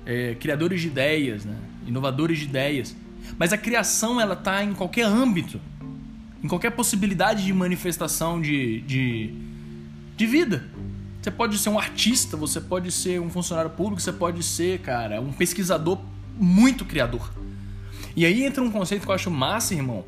É, 0.05 0.35
criadores 0.37 0.81
de 0.81 0.87
ideias, 0.87 1.45
né? 1.45 1.55
inovadores 1.87 2.39
de 2.39 2.43
ideias. 2.43 2.93
Mas 3.37 3.53
a 3.53 3.57
criação 3.57 4.19
ela 4.19 4.33
está 4.33 4.63
em 4.63 4.73
qualquer 4.73 5.05
âmbito, 5.05 5.59
em 6.43 6.47
qualquer 6.47 6.71
possibilidade 6.71 7.45
de 7.45 7.53
manifestação 7.53 8.41
de, 8.41 8.81
de, 8.81 9.33
de 10.15 10.25
vida. 10.25 10.69
Você 11.21 11.31
pode 11.31 11.57
ser 11.57 11.69
um 11.69 11.79
artista, 11.79 12.35
você 12.35 12.59
pode 12.59 12.91
ser 12.91 13.21
um 13.21 13.29
funcionário 13.29 13.71
público, 13.71 14.01
você 14.01 14.11
pode 14.11 14.43
ser, 14.43 14.79
cara, 14.79 15.21
um 15.21 15.31
pesquisador 15.31 15.99
muito 16.37 16.83
criador. 16.83 17.31
E 18.15 18.25
aí 18.25 18.43
entra 18.43 18.61
um 18.61 18.69
conceito 18.69 19.03
que 19.03 19.09
eu 19.09 19.15
acho 19.15 19.31
massa, 19.31 19.73
irmão, 19.73 20.03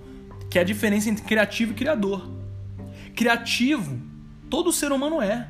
que 0.49 0.59
é 0.59 0.61
a 0.61 0.65
diferença 0.65 1.09
entre 1.09 1.23
criativo 1.23 1.71
e 1.71 1.75
criador. 1.75 2.29
Criativo, 3.15 3.97
todo 4.49 4.73
ser 4.73 4.91
humano 4.91 5.21
é. 5.21 5.47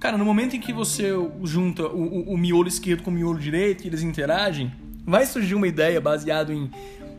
Cara, 0.00 0.18
no 0.18 0.24
momento 0.24 0.56
em 0.56 0.60
que 0.60 0.72
você 0.72 1.10
junta 1.44 1.86
o, 1.86 2.30
o, 2.30 2.34
o 2.34 2.36
miolo 2.36 2.66
esquerdo 2.66 3.02
com 3.02 3.10
o 3.10 3.14
miolo 3.14 3.38
direito 3.38 3.84
e 3.84 3.86
eles 3.86 4.02
interagem, 4.02 4.72
vai 5.06 5.26
surgir 5.26 5.54
uma 5.54 5.66
ideia 5.66 6.00
baseada 6.00 6.52
em, 6.52 6.70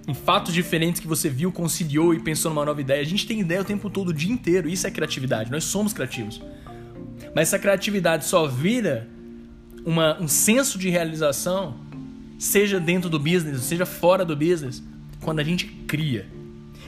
em 0.08 0.14
fatos 0.14 0.54
diferentes 0.54 1.02
que 1.02 1.08
você 1.08 1.30
viu, 1.30 1.52
conciliou 1.52 2.14
e 2.14 2.20
pensou 2.20 2.52
numa 2.52 2.66
nova 2.66 2.82
ideia. 2.82 3.02
A 3.02 3.06
gente 3.06 3.28
tem 3.28 3.40
ideia 3.40 3.62
o 3.62 3.66
tempo 3.66 3.90
todo, 3.90 4.10
o 4.10 4.14
dia 4.14 4.32
inteiro. 4.32 4.70
Isso 4.70 4.88
é 4.88 4.92
criatividade. 4.92 5.52
Nós 5.52 5.64
somos 5.64 5.94
criativos. 5.94 6.42
Mas 7.36 7.50
essa 7.50 7.60
criatividade 7.60 8.26
só 8.26 8.48
vira 8.48 9.08
uma, 9.86 10.20
um 10.20 10.28
senso 10.28 10.78
de 10.78 10.90
realização, 10.90 11.76
seja 12.38 12.80
dentro 12.80 13.10
do 13.10 13.20
business, 13.20 13.62
seja 13.62 13.86
fora 13.86 14.26
do 14.26 14.36
business, 14.36 14.84
quando 15.22 15.40
a 15.40 15.44
gente 15.44 15.66
cria. 15.66 16.28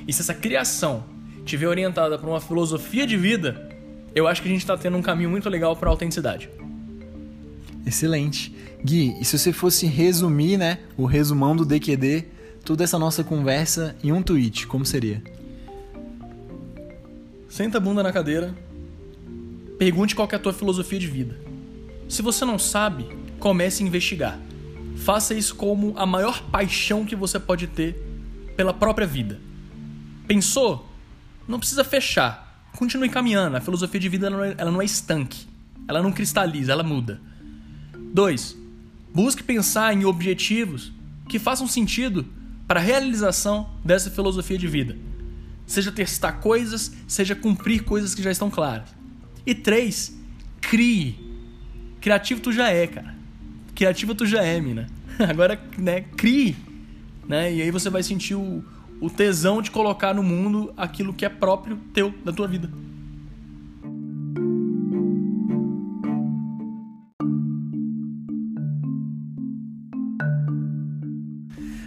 E 0.08 0.13
se 0.13 0.21
essa 0.21 0.34
criação 0.34 1.03
estiver 1.39 1.67
orientada 1.67 2.17
para 2.17 2.29
uma 2.29 2.41
filosofia 2.41 3.06
de 3.06 3.17
vida, 3.17 3.69
eu 4.15 4.27
acho 4.27 4.41
que 4.41 4.47
a 4.47 4.51
gente 4.51 4.62
está 4.62 4.77
tendo 4.77 4.97
um 4.97 5.01
caminho 5.01 5.29
muito 5.29 5.49
legal 5.49 5.75
para 5.75 5.89
a 5.89 5.91
autenticidade. 5.91 6.49
Excelente. 7.86 8.54
Gui, 8.84 9.15
e 9.19 9.26
se 9.26 9.38
você 9.38 9.52
fosse 9.52 9.86
resumir, 9.86 10.58
né, 10.58 10.80
o 10.98 11.06
resumão 11.06 11.56
do 11.56 11.65
DQD, 11.65 12.26
toda 12.63 12.84
essa 12.84 12.98
nossa 12.98 13.24
conversa 13.24 13.96
em 14.04 14.12
um 14.12 14.22
tweet, 14.22 14.67
como 14.67 14.86
seria? 14.86 15.22
Senta 17.50 17.78
a 17.78 17.82
bunda 17.82 18.02
na 18.02 18.12
cadeira, 18.12 18.56
pergunte 19.78 20.15
qual 20.15 20.28
é 20.32 20.36
a 20.36 20.39
tua 20.39 20.54
filosofia 20.54 21.00
de 21.00 21.08
vida. 21.08 21.39
Se 22.08 22.22
você 22.22 22.46
não 22.46 22.58
sabe, 22.58 23.08
comece 23.39 23.84
a 23.84 23.88
investigar. 23.88 24.39
Faça 24.96 25.34
isso 25.34 25.56
como 25.56 25.93
a 25.98 26.06
maior 26.06 26.41
paixão 26.43 27.06
que 27.06 27.15
você 27.15 27.39
pode 27.39 27.67
ter 27.67 27.96
pela 28.56 28.74
própria 28.74 29.06
vida. 29.06 29.39
Pensou? 30.28 30.88
Não 31.48 31.60
precisa 31.60 31.84
fechar. 31.84 32.69
Continue 32.78 33.10
caminhando. 33.10 33.58
A 33.58 33.62
filosofia 33.62 34.00
de 34.00 34.10
vida 34.10 34.28
ela 34.28 34.72
não 34.72 34.82
é, 34.82 34.84
é 34.84 34.86
estanque. 34.86 35.48
Ela 35.88 36.02
não 36.02 36.12
cristaliza, 36.12 36.72
ela 36.72 36.84
muda. 36.84 37.19
2. 38.13 38.56
Busque 39.13 39.43
pensar 39.43 39.93
em 39.93 40.06
objetivos 40.06 40.91
que 41.28 41.39
façam 41.39 41.67
sentido 41.67 42.26
para 42.67 42.80
a 42.80 42.84
realização 42.84 43.69
dessa 43.84 44.12
filosofia 44.12 44.58
de 44.58 44.67
vida. 44.67 44.95
Seja 45.65 45.91
testar 45.91 46.34
coisas, 46.34 46.93
seja 47.08 47.36
cumprir 47.36 47.84
coisas 47.84 48.13
que 48.13 48.21
já 48.21 48.32
estão 48.32 48.52
claras. 48.52 48.89
E 49.45 49.56
três, 49.56 50.15
crie. 50.62 51.15
Criativo 51.99 52.39
tu 52.39 52.52
já 52.52 52.69
é, 52.69 52.86
cara. 52.86 53.15
Criativo 53.73 54.13
tu 54.13 54.26
já 54.26 54.43
é, 54.43 54.62
mina. 54.62 54.88
Agora, 55.28 55.60
né, 55.78 56.02
crie. 56.02 56.56
Né? 57.28 57.56
E 57.56 57.62
aí 57.62 57.71
você 57.71 57.89
vai 57.89 58.04
sentir 58.04 58.36
o, 58.36 58.63
o 59.02 59.10
tesão 59.10 59.62
de 59.62 59.71
colocar 59.71 60.13
no 60.13 60.21
mundo 60.21 60.71
aquilo 60.78 61.13
que 61.13 61.26
é 61.26 61.30
próprio 61.30 61.78
teu, 61.93 62.13
da 62.23 62.32
tua 62.32 62.47
vida. 62.47 62.69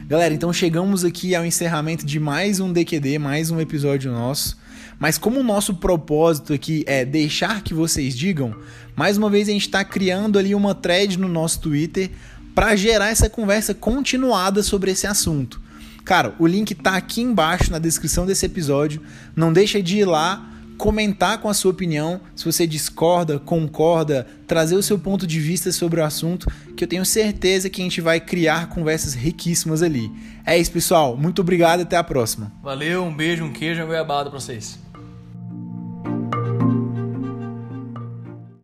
Galera, 0.09 0.33
então 0.33 0.53
chegamos 0.53 1.05
aqui 1.05 1.35
ao 1.35 1.45
encerramento 1.45 2.07
de 2.07 2.21
mais 2.21 2.61
um 2.61 2.73
DQD, 2.73 3.19
mais 3.19 3.51
um 3.51 3.61
episódio 3.61 4.13
nosso. 4.13 4.57
Mas 5.01 5.19
como 5.19 5.41
o 5.41 5.43
nosso 5.43 5.75
propósito 5.75 6.53
aqui 6.53 6.85
é 6.87 7.05
deixar 7.05 7.61
que 7.61 7.75
vocês 7.75 8.17
digam, 8.17 8.55
mais 8.95 9.19
uma 9.19 9.29
vez 9.29 9.49
a 9.49 9.51
gente 9.51 9.67
está 9.67 9.85
criando 9.85 10.39
ali 10.39 10.55
uma 10.55 10.77
thread 10.77 11.19
no 11.19 11.27
nosso 11.27 11.61
Twitter 11.61 12.13
para 12.55 12.77
gerar 12.77 13.09
essa 13.09 13.29
conversa 13.29 13.75
continuada 13.75 14.63
sobre 14.63 14.93
esse 14.93 15.09
assunto. 15.09 15.61
Cara, 16.05 16.37
o 16.39 16.47
link 16.47 16.73
tá 16.77 16.95
aqui 16.95 17.21
embaixo 17.21 17.73
na 17.73 17.81
descrição 17.81 18.25
desse 18.25 18.47
episódio. 18.47 19.03
Não 19.35 19.53
deixa 19.53 19.83
de 19.83 19.99
ir 19.99 20.05
lá 20.05 20.56
comentar 20.77 21.39
com 21.39 21.49
a 21.49 21.55
sua 21.55 21.71
opinião, 21.71 22.21
se 22.35 22.45
você 22.45 22.67
discorda, 22.67 23.39
concorda, 23.39 24.27
trazer 24.47 24.77
o 24.77 24.83
seu 24.83 24.99
ponto 24.99 25.27
de 25.27 25.41
vista 25.41 25.73
sobre 25.73 26.01
o 26.01 26.05
assunto, 26.05 26.51
que 26.77 26.85
eu 26.85 26.89
tenho 26.89 27.05
certeza 27.05 27.69
que 27.69 27.81
a 27.81 27.85
gente 27.85 28.01
vai 28.01 28.21
criar 28.21 28.69
conversas 28.69 29.15
riquíssimas 29.15 29.83
ali. 29.83 30.11
É 30.45 30.57
isso, 30.59 30.71
pessoal. 30.71 31.17
Muito 31.17 31.41
obrigado 31.41 31.81
até 31.81 31.97
a 31.97 32.05
próxima. 32.05 32.53
Valeu, 32.63 33.05
um 33.05 33.15
beijo, 33.15 33.45
um 33.45 33.53
queijo 33.53 33.81
uma 33.81 33.87
goiabada 33.87 34.31
pra 34.31 34.39
vocês. 34.39 34.79